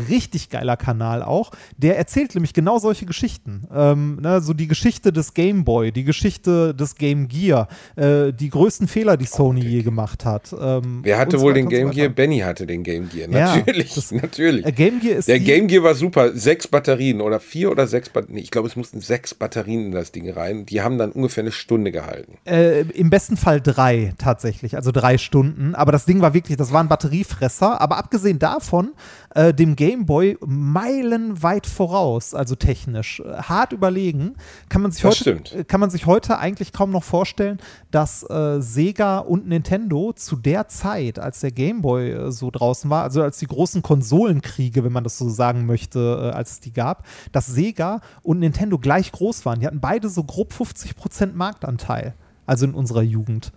[0.09, 1.51] Richtig geiler Kanal auch.
[1.77, 3.67] Der erzählt nämlich genau solche Geschichten.
[3.73, 8.49] Ähm, ne, so die Geschichte des Game Boy, die Geschichte des Game Gear, äh, die
[8.49, 10.53] größten Fehler, die Sony je gemacht hat.
[10.59, 11.91] Ähm, Wer hatte wohl den Game.
[11.91, 12.09] Gear?
[12.09, 13.29] Benny hatte den Game Gear.
[13.29, 14.65] Ja, Natürlich, das- natürlich.
[14.65, 16.33] Äh, Game Gear ist Der Game Gear war super.
[16.33, 18.37] Sechs Batterien oder vier oder sechs Batterien.
[18.43, 20.65] Ich glaube, es mussten sechs Batterien in das Ding rein.
[20.65, 22.37] Die haben dann ungefähr eine Stunde gehalten.
[22.45, 25.75] Äh, Im besten Fall drei tatsächlich, also drei Stunden.
[25.75, 27.79] Aber das Ding war wirklich, das war ein Batteriefresser.
[27.81, 28.93] Aber abgesehen davon,
[29.37, 33.19] äh, dem Game Boy meilenweit voraus, also technisch.
[33.19, 34.33] Äh, hart überlegen,
[34.67, 35.53] kann man sich Das heute, stimmt.
[35.53, 37.59] äh, kann man sich heute eigentlich kaum noch vorstellen,
[37.91, 42.89] dass äh, Sega und Nintendo zu der Zeit, als der Game Boy äh, so draußen
[42.89, 46.59] war, also als die großen Konsolenkriege, wenn man das so sagen möchte, äh, als es
[46.59, 49.59] die gab, dass Sega und Nintendo gleich groß waren.
[49.59, 52.15] Die hatten beide so grob 50% Marktanteil,
[52.47, 53.51] also in unserer Jugend.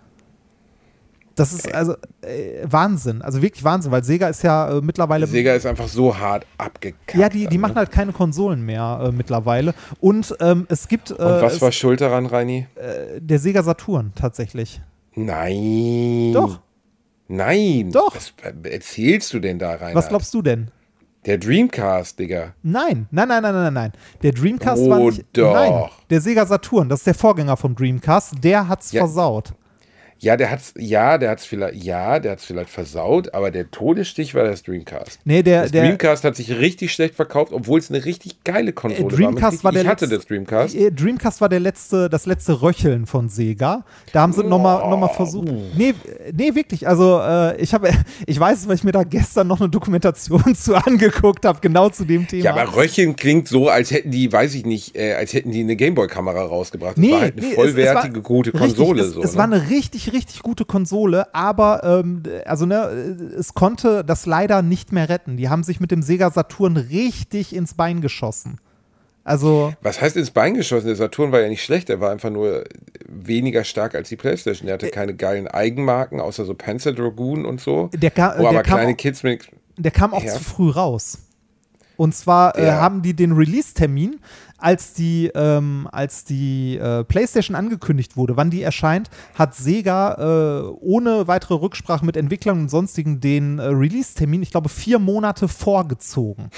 [1.41, 5.53] Das ist also äh, Wahnsinn, also wirklich Wahnsinn, weil Sega ist ja äh, mittlerweile Sega
[5.53, 7.15] ist einfach so hart abgekackt.
[7.15, 9.73] ja, die, die machen halt keine Konsolen mehr äh, mittlerweile.
[9.99, 12.67] Und ähm, es gibt äh, Und was es, war schuld daran, Reini?
[13.19, 14.81] der Sega Saturn tatsächlich.
[15.15, 16.31] Nein.
[16.33, 16.59] Doch.
[17.27, 17.91] Nein.
[17.91, 18.15] Doch.
[18.15, 18.33] Was
[18.63, 19.95] erzählst du denn da rein?
[19.95, 20.69] Was glaubst du denn?
[21.25, 22.55] Der Dreamcast, Digga.
[22.63, 23.91] Nein, nein, nein, nein, nein, nein.
[24.23, 25.25] Der Dreamcast Oh, war nicht.
[25.33, 25.53] doch.
[25.53, 29.01] Nein, der Sega Saturn, das ist der Vorgänger vom Dreamcast, der hat's Ja.
[29.01, 29.53] versaut.
[30.23, 34.35] Ja, der hat's, ja, der hat's vielleicht, ja, der hat's vielleicht versaut, aber der Todesstich
[34.35, 35.19] war das Dreamcast.
[35.25, 38.69] Nee, der, Das der Dreamcast hat sich richtig schlecht verkauft, obwohl es eine richtig geile
[38.69, 39.17] äh, Konsole war.
[39.17, 40.75] Dreamcast war richtig- der ich hatte letzte, das Dreamcast.
[40.75, 43.83] Äh, Dreamcast war der letzte, das letzte Röcheln von Sega.
[44.13, 45.49] Da haben sie nochmal noch mal versucht.
[45.75, 45.95] Nee,
[46.33, 46.87] nee, wirklich.
[46.87, 47.89] Also äh, ich habe,
[48.27, 51.89] ich weiß es, weil ich mir da gestern noch eine Dokumentation zu angeguckt habe, genau
[51.89, 52.43] zu dem Thema.
[52.45, 55.61] Ja, aber Röcheln klingt so, als hätten die, weiß ich nicht, äh, als hätten die
[55.61, 56.91] eine Gameboy-Kamera rausgebracht.
[56.97, 59.01] Das Nee, war halt eine nee, es- vollwertige, es war, gute richtig, Konsole.
[59.01, 59.37] es, so, es ne?
[59.39, 62.75] war eine richtig, richtig, richtig gute Konsole, aber ähm, also ne,
[63.37, 65.37] es konnte das leider nicht mehr retten.
[65.37, 68.59] Die haben sich mit dem Sega Saturn richtig ins Bein geschossen.
[69.23, 69.73] Also.
[69.81, 70.87] Was heißt ins Bein geschossen?
[70.87, 72.63] Der Saturn war ja nicht schlecht, er war einfach nur
[73.07, 74.65] weniger stark als die Playstation.
[74.65, 77.89] Der hatte keine geilen Eigenmarken, außer so Panzer Dragoon und so.
[77.93, 79.47] Der, ka wo der aber kam kleine auch- Kids mit.
[79.77, 80.33] der kam auch Ja.
[80.33, 81.19] zu früh raus.
[81.97, 82.81] Und zwar äh, Ja.
[82.81, 84.19] haben die den Release-Termin,
[84.61, 90.67] als die, ähm, als die äh, PlayStation angekündigt wurde, wann die erscheint, hat Sega äh,
[90.79, 96.49] ohne weitere Rücksprache mit Entwicklern und sonstigen den äh, Release-Termin, ich glaube, vier Monate vorgezogen.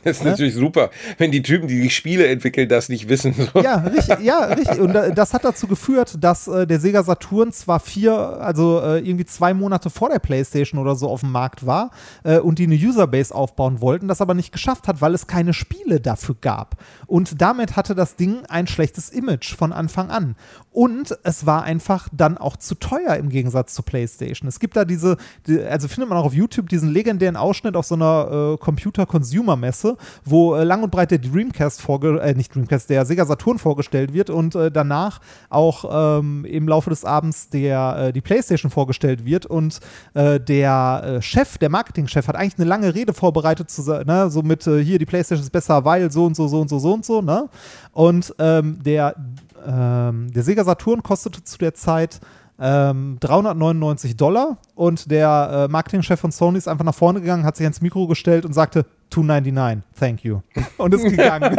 [0.04, 3.34] Das ist natürlich super, wenn die Typen, die die Spiele entwickeln, das nicht wissen.
[3.34, 3.60] So.
[3.60, 4.80] Ja, richtig, ja, richtig.
[4.80, 8.98] Und äh, das hat dazu geführt, dass äh, der Sega Saturn zwar vier, also äh,
[8.98, 11.90] irgendwie zwei Monate vor der PlayStation oder so auf dem Markt war
[12.24, 15.52] äh, und die eine Userbase aufbauen wollten, das aber nicht geschafft hat, weil es keine
[15.52, 16.76] Spiele dafür gab.
[17.06, 20.36] Und damit hatte das Ding ein schlechtes Image von Anfang an.
[20.70, 24.48] Und es war einfach dann auch zu teuer im Gegensatz zur PlayStation.
[24.48, 27.84] Es gibt da diese, die, also findet man auch auf YouTube diesen legendären Ausschnitt auf
[27.84, 28.56] so einer äh,
[29.88, 33.58] Computer-Consumer-Messe, wo äh, lang und breit der Dreamcast vorge äh, nicht Dreamcast, der Sega Saturn
[33.58, 38.70] vorgestellt wird und äh, danach auch ähm, im Laufe des Abends der äh, die PlayStation
[38.70, 39.80] vorgestellt wird und
[40.14, 44.42] äh, der äh, Chef, der Marketingchef, hat eigentlich eine lange Rede vorbereitet, zu, ne, so
[44.42, 47.04] mit hier die PlayStation ist besser, weil so und so, so und so, so und
[47.04, 47.48] so, ne?
[47.92, 49.14] Und ähm, der,
[49.66, 52.20] ähm, der Sega Saturn kostete zu der Zeit
[52.58, 57.56] ähm, 399 Dollar und der äh, Marketingchef von Sony ist einfach nach vorne gegangen, hat
[57.56, 60.40] sich ans Mikro gestellt und sagte 299, thank you.
[60.76, 61.56] Und ist gegangen.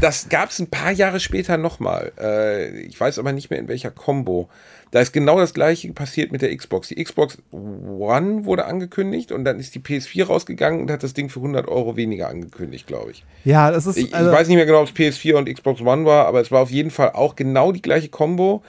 [0.00, 2.12] Das gab es ein paar Jahre später nochmal.
[2.20, 4.48] Äh, ich weiß aber nicht mehr in welcher Combo.
[4.90, 6.88] Da ist genau das gleiche passiert mit der Xbox.
[6.88, 11.30] Die Xbox One wurde angekündigt und dann ist die PS4 rausgegangen und hat das Ding
[11.30, 13.24] für 100 Euro weniger angekündigt, glaube ich.
[13.44, 13.96] ja, das ist.
[13.96, 16.40] Ich, also- ich weiß nicht mehr genau, ob es PS4 und Xbox One war, aber
[16.40, 18.62] es war auf jeden Fall auch genau die gleiche Combo.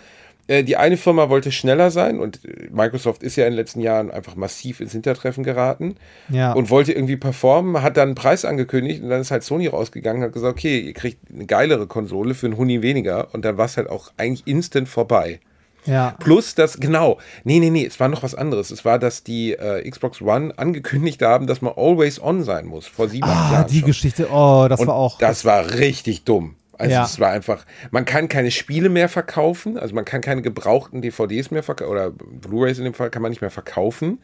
[0.47, 2.39] Äh, Die eine Firma wollte schneller sein und
[2.71, 5.95] Microsoft ist ja in den letzten Jahren einfach massiv ins Hintertreffen geraten
[6.29, 6.51] Ja.
[6.53, 10.21] und wollte irgendwie performen, hat dann einen Preis angekündigt und dann ist halt Sony rausgegangen
[10.21, 13.57] und hat gesagt, okay, ihr kriegt eine geilere Konsole für einen Huni weniger und dann
[13.57, 15.39] war es halt auch eigentlich instant vorbei.
[15.85, 16.15] ja.
[16.19, 18.71] Plus das, genau, nee, nee, nee, es war noch was anderes.
[18.71, 22.87] Es war, dass die äh, Xbox One angekündigt haben, dass man always on sein muss,
[22.87, 23.87] vor sieben Ah, Jahren die schon.
[23.87, 25.17] Geschichte, oh, das Und war auch.
[25.19, 26.55] Das war richtig dumm.
[26.77, 27.05] Also Ja.
[27.05, 31.51] es war einfach, man kann keine Spiele mehr verkaufen, also man kann keine gebrauchten DVDs
[31.51, 34.19] mehr verkaufen, oder Blu-rays in dem Fall kann man nicht mehr verkaufen,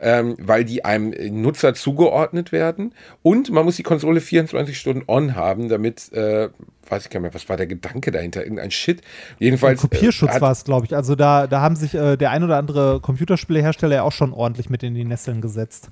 [0.00, 1.12] ähm, weil die einem
[1.42, 2.92] Nutzer zugeordnet werden.
[3.22, 6.48] Und man muss die Konsole 24 Stunden on haben, damit, äh,
[6.88, 9.02] weiß ich gar nicht mehr, was war der Gedanke dahinter, irgendein Shit.
[9.38, 9.80] Jedenfalls.
[9.80, 10.96] Kopierschutz äh, war es, glaube ich.
[10.96, 14.70] Also da, da haben sich äh, der ein oder andere Computerspielehersteller ja auch schon ordentlich
[14.70, 15.90] mit in die Nesseln gesetzt.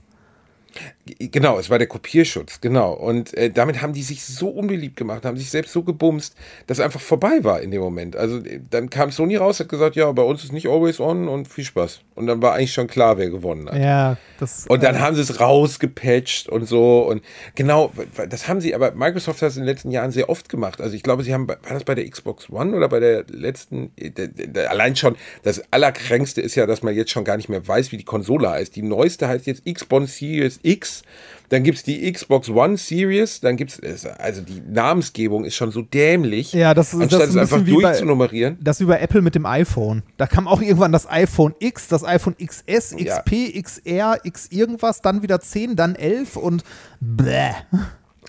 [1.18, 2.92] Genau, es war der Kopierschutz, genau.
[2.92, 6.78] Und äh, damit haben die sich so unbeliebt gemacht, haben sich selbst so gebumst, dass
[6.78, 8.16] es einfach vorbei war in dem Moment.
[8.16, 11.28] Also äh, dann kam Sony raus, hat gesagt, ja, bei uns ist nicht always on
[11.28, 12.00] und viel Spaß.
[12.14, 13.78] Und dann war eigentlich schon klar, wer gewonnen hat.
[13.78, 14.66] Ja, das.
[14.68, 17.02] Und dann äh, haben sie es rausgepatcht und so.
[17.08, 17.22] Und
[17.54, 17.92] genau,
[18.28, 20.80] das haben sie, aber Microsoft hat es in den letzten Jahren sehr oft gemacht.
[20.80, 23.90] Also ich glaube, sie haben, war das bei der Xbox One oder bei der letzten,
[23.96, 27.90] äh, allein schon, das Allerkränkste ist ja, dass man jetzt schon gar nicht mehr weiß,
[27.92, 28.76] wie die Konsole heißt.
[28.76, 31.02] Die neueste heißt jetzt Xbox Series X.
[31.48, 35.72] Dann gibt es die Xbox One Series, dann gibt es, also die Namensgebung ist schon
[35.72, 36.52] so dämlich.
[36.52, 38.56] Ja, das ist- Anstatt das ist es ein einfach wie bei- durchzunummerieren.
[38.60, 40.04] Das wie bei Apple mit dem iPhone.
[40.16, 43.18] Da kam auch irgendwann das iPhone X, das iPhone XS, Ja.
[43.18, 46.62] XP, XR, X irgendwas, dann wieder 10, dann 11 und
[47.00, 47.50] bläh.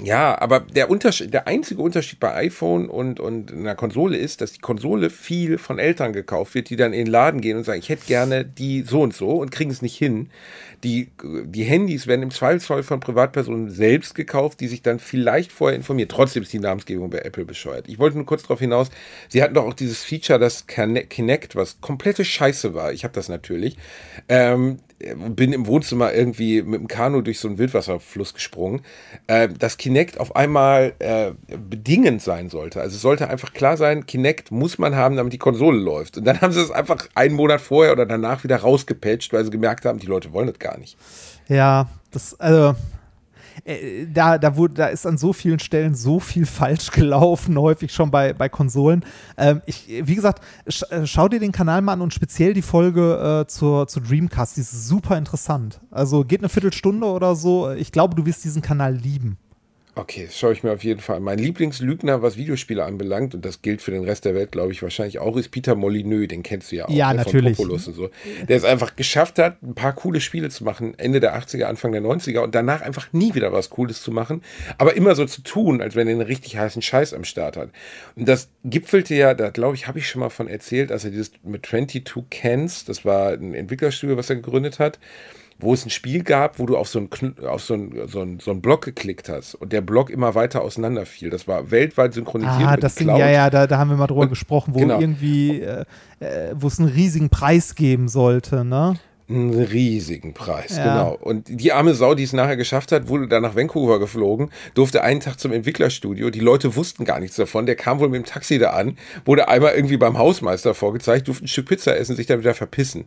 [0.04, 4.52] Ja, aber der Unterschied, der einzige Unterschied bei iPhone und, und einer Konsole ist, dass
[4.52, 7.78] die Konsole viel von Eltern gekauft wird, die dann in den Laden gehen und sagen,
[7.80, 10.32] ich hätte gerne die so und so und kriegen es nicht hin.
[10.84, 11.12] Die,
[11.46, 16.10] die Handys werden im Zweifelsfall von Privatpersonen selbst gekauft, die sich dann vielleicht vorher informieren.
[16.10, 17.88] Trotzdem ist die Namensgebung bei Apple bescheuert.
[17.88, 18.90] Ich wollte nur kurz darauf hinaus,
[19.30, 22.92] sie hatten doch auch dieses Feature, das Kine- Kinect, was komplette Scheiße war.
[22.92, 23.78] Ich habe das natürlich.
[24.30, 24.80] Ähm,
[25.16, 28.82] bin im Wohnzimmer irgendwie mit dem Kanu durch so einen Wildwasserfluss gesprungen,
[29.28, 32.82] äh, dass Kinect auf einmal äh, bedingend sein sollte.
[32.82, 36.18] Also es sollte einfach klar sein, Kinect muss man haben, damit die Konsole läuft.
[36.18, 39.52] Und dann haben sie es einfach einen Monat vorher oder danach wieder rausgepatcht, weil sie
[39.52, 40.98] gemerkt haben, die Leute wollen das gar nicht.
[41.48, 42.76] Ja, das, also,
[43.64, 47.94] äh, da, da, wurde, da ist an so vielen Stellen so viel falsch gelaufen, häufig
[47.94, 49.06] schon bei, bei Konsolen.
[49.38, 52.62] Ähm, ich, wie gesagt, sch, äh, schau dir den Kanal mal an und speziell die
[52.62, 55.82] Folge äh, zur, zur Dreamcast, die ist super interessant.
[55.92, 57.72] Also geht eine Viertelstunde oder so.
[57.72, 59.38] Ich glaube, du wirst diesen Kanal lieben.
[59.94, 61.24] Okay, das schaue ich mir auf jeden Fall an.
[61.24, 64.82] Mein Lieblingslügner, was Videospiele anbelangt, und das gilt für den Rest der Welt, glaube ich,
[64.82, 66.30] wahrscheinlich auch, ist Peter Molyneux.
[66.30, 66.90] Den kennst du ja auch.
[66.90, 67.58] Ja, ne, natürlich.
[67.58, 68.10] Von Populus und so.
[68.48, 71.92] Der es einfach geschafft hat, ein paar coole Spiele zu machen, Ende der 80er, Anfang
[71.92, 74.44] der 90er und danach einfach nie wieder was Cooles zu machen,
[74.78, 77.70] aber immer so zu tun, als wenn er einen richtig heißen Scheiß am Start hat.
[78.16, 81.12] Und das gipfelte ja, da glaube ich, habe ich schon mal von erzählt, als er
[81.12, 85.00] dieses mit 22 Cans, das war ein Entwicklerstudio, was er gegründet hat,
[85.62, 88.22] wo es ein Spiel gab, wo du auf so einen, Kn- auf so einen, so
[88.22, 91.30] einen, so einen Block geklickt hast und der Block immer weiter auseinanderfiel.
[91.30, 92.68] Das war weltweit synchronisiert.
[92.68, 95.00] Ah, das Ding, ja, ja, da, da haben wir mal drüber Und- gesprochen, wo genau.
[95.00, 95.86] irgendwie, äh,
[96.20, 98.96] äh, wo es einen riesigen Preis geben sollte, ne?
[99.36, 100.84] Einen riesigen Preis, Ja.
[100.84, 101.18] genau.
[101.22, 105.04] Und die arme Sau, die es nachher geschafft hat, wurde dann nach Vancouver geflogen, durfte
[105.04, 106.30] einen Tag zum Entwicklerstudio.
[106.30, 107.66] Die Leute wussten gar nichts davon.
[107.66, 111.46] Der kam wohl mit dem Taxi da an, wurde einmal irgendwie beim Hausmeister vorgezeigt, durfte
[111.46, 113.06] ein Stück Pizza essen, sich dann wieder verpissen.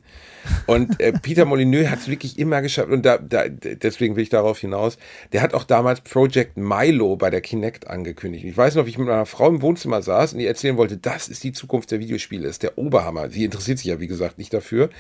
[0.67, 2.91] Und äh, Peter Molyneux hat es wirklich immer geschafft.
[2.91, 4.99] Und da, da, deswegen will ich darauf hinaus.
[5.33, 8.45] Der hat auch damals Project Milo bei der Kinect angekündigt.
[8.45, 10.97] Ich weiß noch, wie ich mit meiner Frau im Wohnzimmer saß und ihr erzählen wollte,
[10.97, 13.31] das ist die Zukunft der Videospiele, ist der Oberhammer.
[13.31, 14.91] Sie interessiert sich ja, wie gesagt, nicht dafür.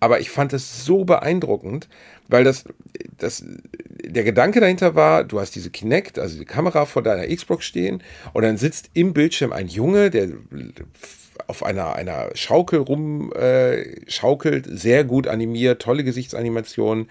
[0.00, 1.88] Aber ich fand so beeindruckend,
[2.28, 2.64] weil das,
[3.18, 3.44] das,
[4.04, 8.02] der Gedanke dahinter war, du hast diese Kinect, also die Kamera vor deiner Xbox stehen
[8.32, 10.28] und dann sitzt im Bildschirm ein Junge, der
[11.46, 17.08] auf einer, einer Schaukel rum äh, sehr gut animiert, tolle Gesichtsanimationen.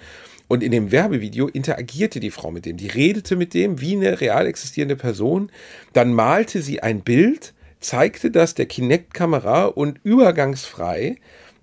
[0.47, 2.77] Und in dem Werbevideo interagierte die Frau mit dem.
[2.77, 5.51] Die redete mit dem wie eine real existierende Person.
[5.93, 11.17] Dann malte sie ein Bild, zeigte das der Kinect-Kamera und übergangsfrei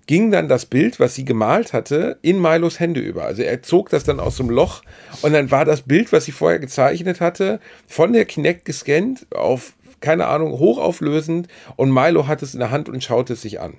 [0.07, 3.25] ging dann das Bild, was sie gemalt hatte, in Milos Hände über.
[3.25, 4.81] Also er zog das dann aus dem Loch
[5.21, 9.73] und dann war das Bild, was sie vorher gezeichnet hatte, von der Kinect gescannt auf,
[9.99, 13.75] keine Ahnung, hochauflösend und Milo hat es in der Hand und schaute es sich an.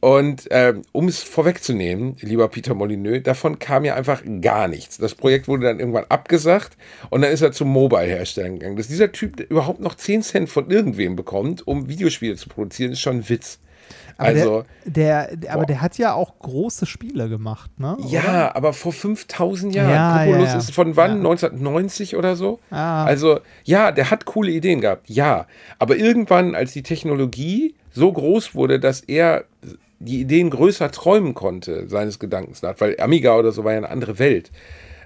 [0.00, 4.98] Und ähm, um es vorwegzunehmen, lieber Peter Molyneux, davon kam ja einfach gar nichts.
[4.98, 6.76] Das Projekt wurde dann irgendwann abgesagt
[7.10, 8.76] und dann ist er zum Mobile-Herstellern gegangen.
[8.76, 13.00] Dass dieser Typ überhaupt noch 10 Cent von irgendwem bekommt, um Videospiele zu produzieren, ist
[13.00, 13.58] schon ein Witz.
[14.18, 17.96] Aber, also, der, der, aber der hat ja auch große Spiele gemacht, ne?
[18.08, 18.56] ja, Oder?
[18.56, 19.90] aber vor 5000 Jahren.
[19.90, 20.58] Ja, Populus ja, ja.
[20.58, 21.10] ist von wann?
[21.10, 21.16] Ja.
[21.16, 22.58] 1990 oder so?
[22.70, 23.04] Ah.
[23.04, 25.46] Also, ja, der hat coole Ideen gehabt, ja.
[25.78, 29.44] Aber irgendwann, als die Technologie so groß wurde, dass er
[29.98, 33.90] die Ideen größer träumen konnte, seines Gedankens nach, weil Amiga oder so war ja eine
[33.90, 34.50] andere Welt.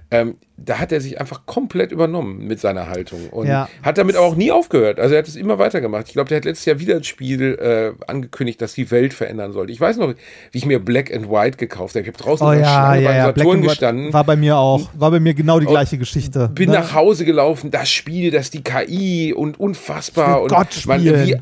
[0.09, 3.67] Ähm, da hat er sich einfach komplett übernommen mit seiner Haltung und Ja.
[3.83, 4.99] hat damit aber auch nie aufgehört.
[4.99, 6.07] Also er hat es immer weitergemacht.
[6.07, 9.53] Ich glaube, der hat letztes Jahr wieder ein Spiel äh, angekündigt, das die Welt verändern
[9.53, 9.71] sollte.
[9.71, 10.13] Ich weiß noch,
[10.51, 12.01] wie ich mir Black and White gekauft habe.
[12.01, 13.25] Ich habe draußen Oh ja, ja, beim ja.
[13.25, 14.89] Saturn gestanden war bei mir auch.
[14.93, 16.49] War bei mir genau die gleiche Geschichte.
[16.53, 16.75] bin ne?
[16.79, 21.37] nach Hause gelaufen, das Spiel, das die KI und unfassbar und Gott man, wie,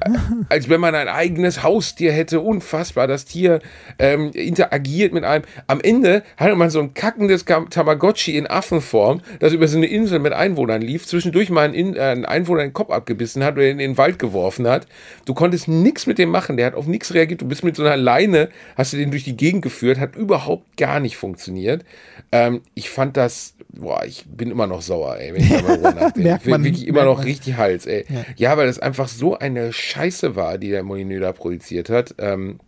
[0.49, 3.07] als wenn man ein eigenes Haustier hätte, unfassbar.
[3.07, 3.59] Das Tier
[3.97, 5.43] ähm, interagiert mit einem.
[5.67, 9.08] Am Ende hatte man so ein kackendes Tamagotchi in Affenform,
[9.39, 12.61] das über so eine Insel mit Einwohnern lief, zwischendurch mal einen, In- äh, einen Einwohner
[12.63, 14.87] den Kopf abgebissen hat oder in den Wald geworfen hat.
[15.25, 17.41] Du konntest nichts mit dem machen, der hat auf nichts reagiert.
[17.41, 20.77] Du bist mit so einer Leine, hast du den durch die Gegend geführt, hat überhaupt
[20.77, 21.83] gar nicht funktioniert.
[22.31, 26.19] Ähm, ich fand das, boah, ich bin immer noch sauer, ey, wenn ich darüber nachdenke.
[26.21, 27.25] Merkt ich bin man- wirklich immer noch man.
[27.25, 28.05] richtig Hals, ey.
[28.37, 28.55] Ja.
[28.57, 32.13] weil das einfach so eine Scheiße war, die der Molyneux da produziert hat.
[32.19, 32.59] Ähm,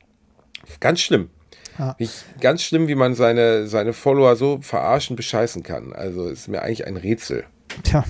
[0.80, 1.30] ganz schlimm.
[1.80, 1.96] Ja.
[2.00, 5.94] Nicht, ganz schlimm, wie man seine, seine Follower so verarschen, bescheißen kann.
[5.94, 7.46] Also ist mir eigentlich ein Rätsel.
[7.84, 8.04] Tja.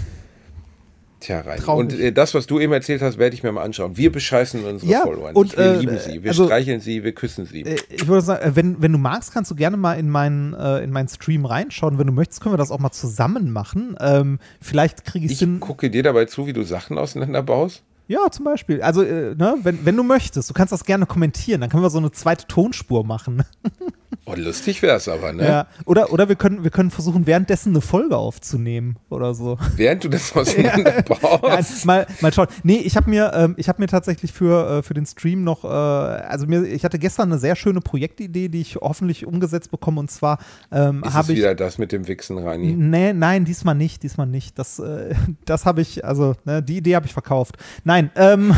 [1.19, 1.59] Tja, rein.
[1.59, 1.93] Traurig.
[1.93, 3.95] Und äh, das, was du eben erzählt hast, werde ich mir mal anschauen.
[3.95, 5.29] Wir bescheißen unsere Ja, Follower.
[5.35, 6.23] und, wir äh, lieben sie.
[6.23, 7.61] Wir also- streicheln sie, wir küssen sie.
[7.61, 10.55] Äh, Ich würde sagen, äh, wenn, wenn du magst, kannst du gerne mal in meinen,
[10.55, 11.99] äh, in meinen Stream reinschauen.
[11.99, 13.95] Wenn du möchtest, können wir das auch mal zusammen machen.
[13.99, 15.59] Ähm, vielleicht kriege ich ich hin.
[15.59, 17.83] gucke dir dabei zu, wie du Sachen auseinanderbaust.
[18.11, 18.81] Ja, zum Beispiel.
[18.81, 21.61] Also, äh, ne, wenn, wenn du möchtest, du kannst das gerne kommentieren.
[21.61, 23.45] Dann können wir so eine zweite Tonspur machen.
[24.25, 25.43] Oh, lustig wäre es aber, ne?
[25.43, 25.67] Ja.
[25.85, 29.57] Oder, oder wir, können, wir können versuchen, währenddessen eine Folge aufzunehmen oder so.
[29.75, 31.43] Während du das auseinanderbaust.
[31.43, 32.47] Nein, mal, mal schauen.
[32.63, 35.63] Nee, ich habe mir, ähm, ich hab mir tatsächlich für, äh, für den Stream noch,
[35.63, 39.99] äh, also mir, ich hatte gestern eine sehr schöne Projektidee, die ich hoffentlich umgesetzt bekomme.
[39.99, 40.39] Und zwar
[40.71, 41.37] ähm, habe ich.
[41.37, 42.73] wieder das mit dem Wichsen, Rani?
[42.73, 44.59] Nee, nein, diesmal nicht, diesmal nicht.
[44.59, 47.57] Das, äh, das habe ich, also, ne, die Idee habe ich verkauft.
[47.83, 48.53] Nein, ähm,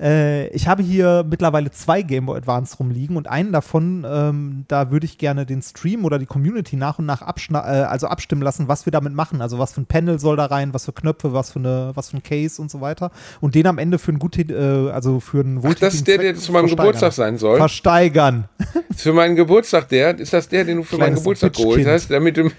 [0.00, 4.90] äh, ich habe hier mittlerweile zwei Game Boy Advance rumliegen und einen davon, ähm, da
[4.90, 8.68] würde ich gerne den Stream oder die Community nach und nach äh, also abstimmen lassen,
[8.68, 9.40] was wir damit machen.
[9.40, 12.10] Also was für ein Panel soll da rein, was für Knöpfe, was für eine, was
[12.10, 13.10] für ein Case und so weiter.
[13.40, 16.18] Und den am Ende für einen guten, äh, also für einen Ach, das ist der,
[16.18, 16.74] der zu meinem.
[16.74, 17.58] Geburtstag sein soll.
[17.58, 18.48] Versteigern.
[18.96, 20.18] Für meinen Geburtstag der?
[20.18, 22.10] Ist das der, den du für meinen Kleines Geburtstag geholt hast?
[22.10, 22.50] Damit du,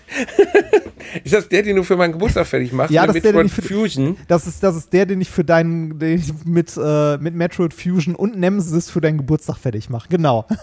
[1.24, 2.92] Ist das der, den du für meinen Geburtstag fertig machst?
[2.92, 4.18] Ja, das ist der, den ich für- Fusion.
[4.28, 7.74] Das ist, das ist der, den ich für deinen, den ich mit, äh, mit Metroid
[7.74, 10.08] Fusion und Nemesis für deinen Geburtstag fertig mache.
[10.10, 10.46] Genau.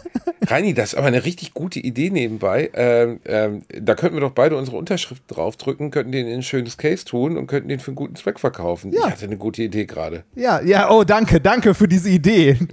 [0.44, 2.68] Reini, das ist aber eine richtig gute Idee nebenbei.
[2.74, 6.76] Ähm, ähm, da könnten wir doch beide unsere Unterschrift draufdrücken, könnten den in ein schönes
[6.76, 8.92] Case tun und könnten den für einen guten Zweck verkaufen.
[8.92, 9.00] Ja.
[9.00, 10.24] Ich hatte eine gute Idee gerade.
[10.34, 12.58] Ja, ja, oh, danke, danke für diese Idee.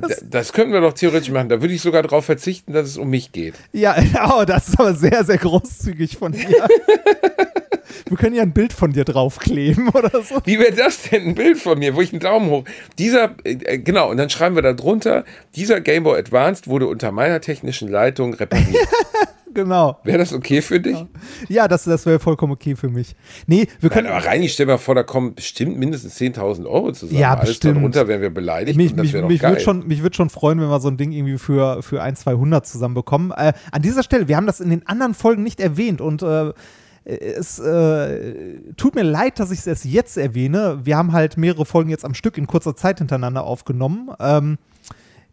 [0.00, 1.48] Das, das könnten wir doch theoretisch machen.
[1.48, 3.54] Da würde ich sogar darauf verzichten, dass es um mich geht.
[3.72, 3.96] Ja,
[4.36, 6.46] oh, das ist aber sehr, sehr großzügig von dir.
[8.08, 10.40] Wir können ja ein Bild von dir draufkleben oder so.
[10.44, 11.28] Wie wäre das denn?
[11.28, 12.64] Ein Bild von mir, wo ich einen Daumen hoch.
[12.98, 15.24] Dieser, äh, genau, und dann schreiben wir da drunter,
[15.56, 18.88] dieser Game Boy Advanced wurde unter meiner technischen Leitung repariert.
[19.56, 19.98] Genau.
[20.04, 21.02] Wäre das okay für dich?
[21.48, 23.16] Ja, das, das wäre vollkommen okay für mich.
[23.46, 24.08] Nee, wir Nein, können.
[24.08, 27.18] aber Reini, stell mal vor, da kommen bestimmt mindestens 10.000 Euro zusammen.
[27.18, 27.78] Ja, Alles bestimmt.
[27.78, 30.78] darunter wären wir beleidigt mich mich, mich würde schon, mich würd schon freuen, wenn wir
[30.78, 33.30] so ein Ding irgendwie für, für ein, 200 zusammenbekommen.
[33.30, 36.52] Äh, an dieser Stelle, wir haben das in den anderen Folgen nicht erwähnt und äh,
[37.06, 40.80] es äh, tut mir leid, dass ich es erst jetzt erwähne.
[40.84, 44.10] Wir haben halt mehrere Folgen jetzt am Stück in kurzer Zeit hintereinander aufgenommen.
[44.18, 44.58] Ähm,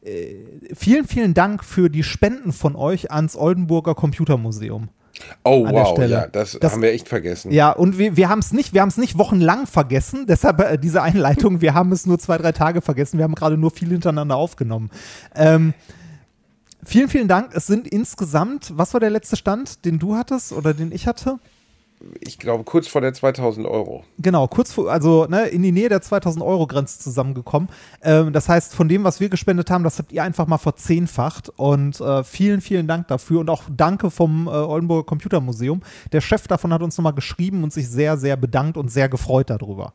[0.04, 0.36] äh,
[0.76, 4.90] vielen, vielen Dank für die Spenden von euch ans Oldenburger Computermuseum.
[5.44, 7.52] oh, wow, ja, das, Das- haben wir echt vergessen.
[7.52, 10.78] Ja, und wir, wir haben es nicht, wir haben es nicht wochenlang vergessen, deshalb äh,
[10.78, 13.90] diese Einleitung, wir haben es nur zwei, drei Tage vergessen, wir haben gerade nur viel
[13.90, 14.92] hintereinander aufgenommen.
[15.36, 15.74] Ähm,
[16.84, 17.52] vielen, vielen Dank.
[17.56, 21.40] Es sind insgesamt, was war der letzte Stand, den du hattest oder den ich hatte?
[22.20, 24.04] Ich glaube, kurz vor der 2000 Euro.
[24.20, 27.70] Genau, kurz vor, also ne, in die Nähe der 2000 Euro Grenze zusammengekommen.
[28.01, 31.49] Ähm, das heißt, von dem, was wir gespendet haben, das habt ihr einfach mal verzehnfacht.
[31.49, 35.82] Und äh, vielen, vielen Dank dafür und auch danke vom äh, Oldenburger Computermuseum.
[36.12, 39.49] Der Chef davon hat uns nochmal geschrieben und sich sehr, sehr bedankt und sehr gefreut
[39.49, 39.93] darüber.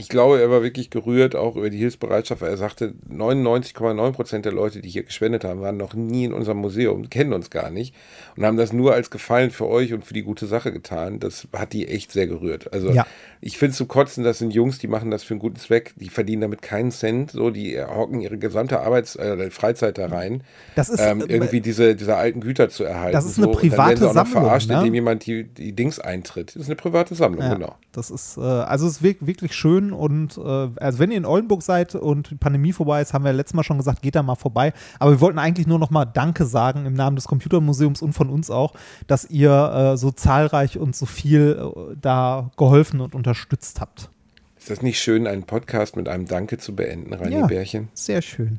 [0.00, 4.44] Ich glaube, er war wirklich gerührt, auch über die Hilfsbereitschaft, weil er sagte, 99,9 Prozent
[4.44, 7.70] der Leute, die hier gespendet haben, waren noch nie in unserem Museum, kennen uns gar
[7.70, 7.94] nicht
[8.36, 11.18] und haben das nur als Gefallen für euch und für die gute Sache getan.
[11.18, 12.72] Das hat die echt sehr gerührt.
[12.72, 13.06] Also Ja.
[13.40, 15.94] ich finde es zu kotzen, das sind Jungs, die machen das für einen guten Zweck,
[15.96, 20.42] die verdienen damit keinen Cent, so, die hocken ihre gesamte Arbeits-, äh, Freizeit da rein,
[20.76, 23.12] Das ist, ähm, äh, irgendwie diese, diese alten Güter zu erhalten.
[23.12, 23.50] Das ist eine so.
[23.50, 24.78] Und dann werden sie private auch noch Sammlung, verarscht, ne?
[24.78, 26.54] indem jemand die, die Dings eintritt.
[26.54, 27.74] Das ist eine private Sammlung, Ja, genau.
[27.92, 30.40] Das ist, äh, also es ist wirk- wirklich schön und äh,
[30.80, 33.62] also wenn ihr in Oldenburg seid und die Pandemie vorbei ist, haben wir letztes Mal
[33.62, 34.72] schon gesagt, geht da mal vorbei.
[34.98, 38.30] Aber wir wollten eigentlich nur noch mal Danke sagen im Namen des Computermuseums und von
[38.30, 38.74] uns auch,
[39.06, 44.10] dass ihr äh, so zahlreich und so viel äh, da geholfen und unterstützt habt.
[44.58, 47.46] Ist das nicht schön, einen Podcast mit einem Danke zu beenden, Reini Ja.
[47.46, 47.88] Bärchen?
[47.94, 48.58] Sehr schön.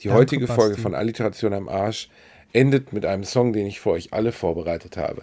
[0.00, 0.82] Die Danke, heutige Folge Basti.
[0.82, 2.08] von Alliteration am Arsch
[2.52, 5.22] endet mit einem Song, den ich für euch alle vorbereitet habe.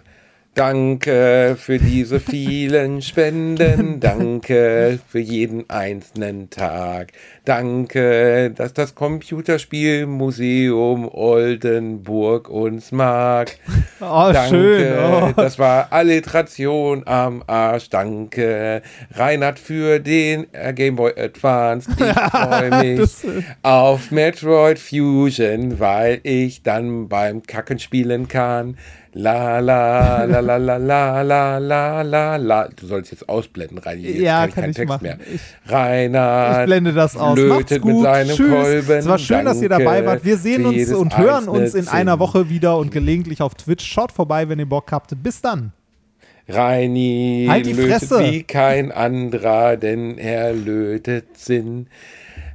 [0.58, 4.00] Danke für diese vielen Spenden.
[4.00, 7.12] Danke für jeden einzelnen Tag.
[7.44, 13.56] Danke, dass das Computerspielmuseum Oldenburg uns mag.
[14.00, 14.98] Oh, Danke, schön.
[14.98, 15.30] Oh.
[15.36, 17.88] das war Alliteration am Arsch.
[17.88, 18.82] Danke,
[19.14, 21.88] Reinhard, für den äh, Game Boy Advance.
[21.96, 23.24] Ich freue mich Das-
[23.62, 28.76] auf Metroid Fusion, weil ich dann beim Kacken spielen kann.
[29.20, 32.68] La la la la la la la la la la.
[32.68, 34.02] Du sollst jetzt ausblenden, Reini.
[34.02, 35.02] Jetzt Ja, kann ich kann keinen ich Text machen.
[35.02, 35.18] mehr.
[35.34, 37.36] Ich- Reinhard Ich blende das aus.
[37.36, 37.70] Gut.
[37.84, 38.48] mit seinem Tschüss.
[38.62, 38.92] Kolben.
[38.98, 40.24] Es war schön, dass ihr Danke dabei wart.
[40.24, 42.20] Wir sehen uns und hören uns in einer Zinn.
[42.20, 43.84] Woche wieder und gelegentlich auf Twitch.
[43.84, 45.10] Schaut vorbei, wenn ihr Bock habt.
[45.20, 45.72] Bis dann.
[46.48, 48.20] Reini Halt die lötet Fresse.
[48.20, 51.88] wie kein anderer, denn er lötet Sinn.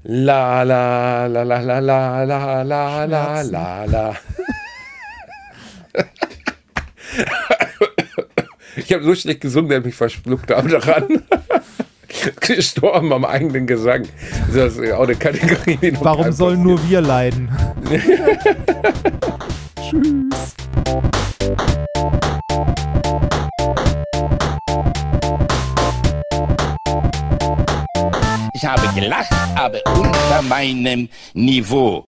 [0.03, 4.14] La la la la la la la la la la la.
[8.76, 11.24] Ich habe so schlecht gesungen, dass ich mich verschluckt habe daran.
[12.39, 14.07] Gestorben am eigenen Gesang.
[14.53, 15.78] Das ist auch eine Kategorie.
[15.82, 17.49] die Warum sollen nur wir leiden?
[19.82, 20.53] Tschüss.
[28.53, 32.05] Ich habe gelacht, aber unter meinem Niveau.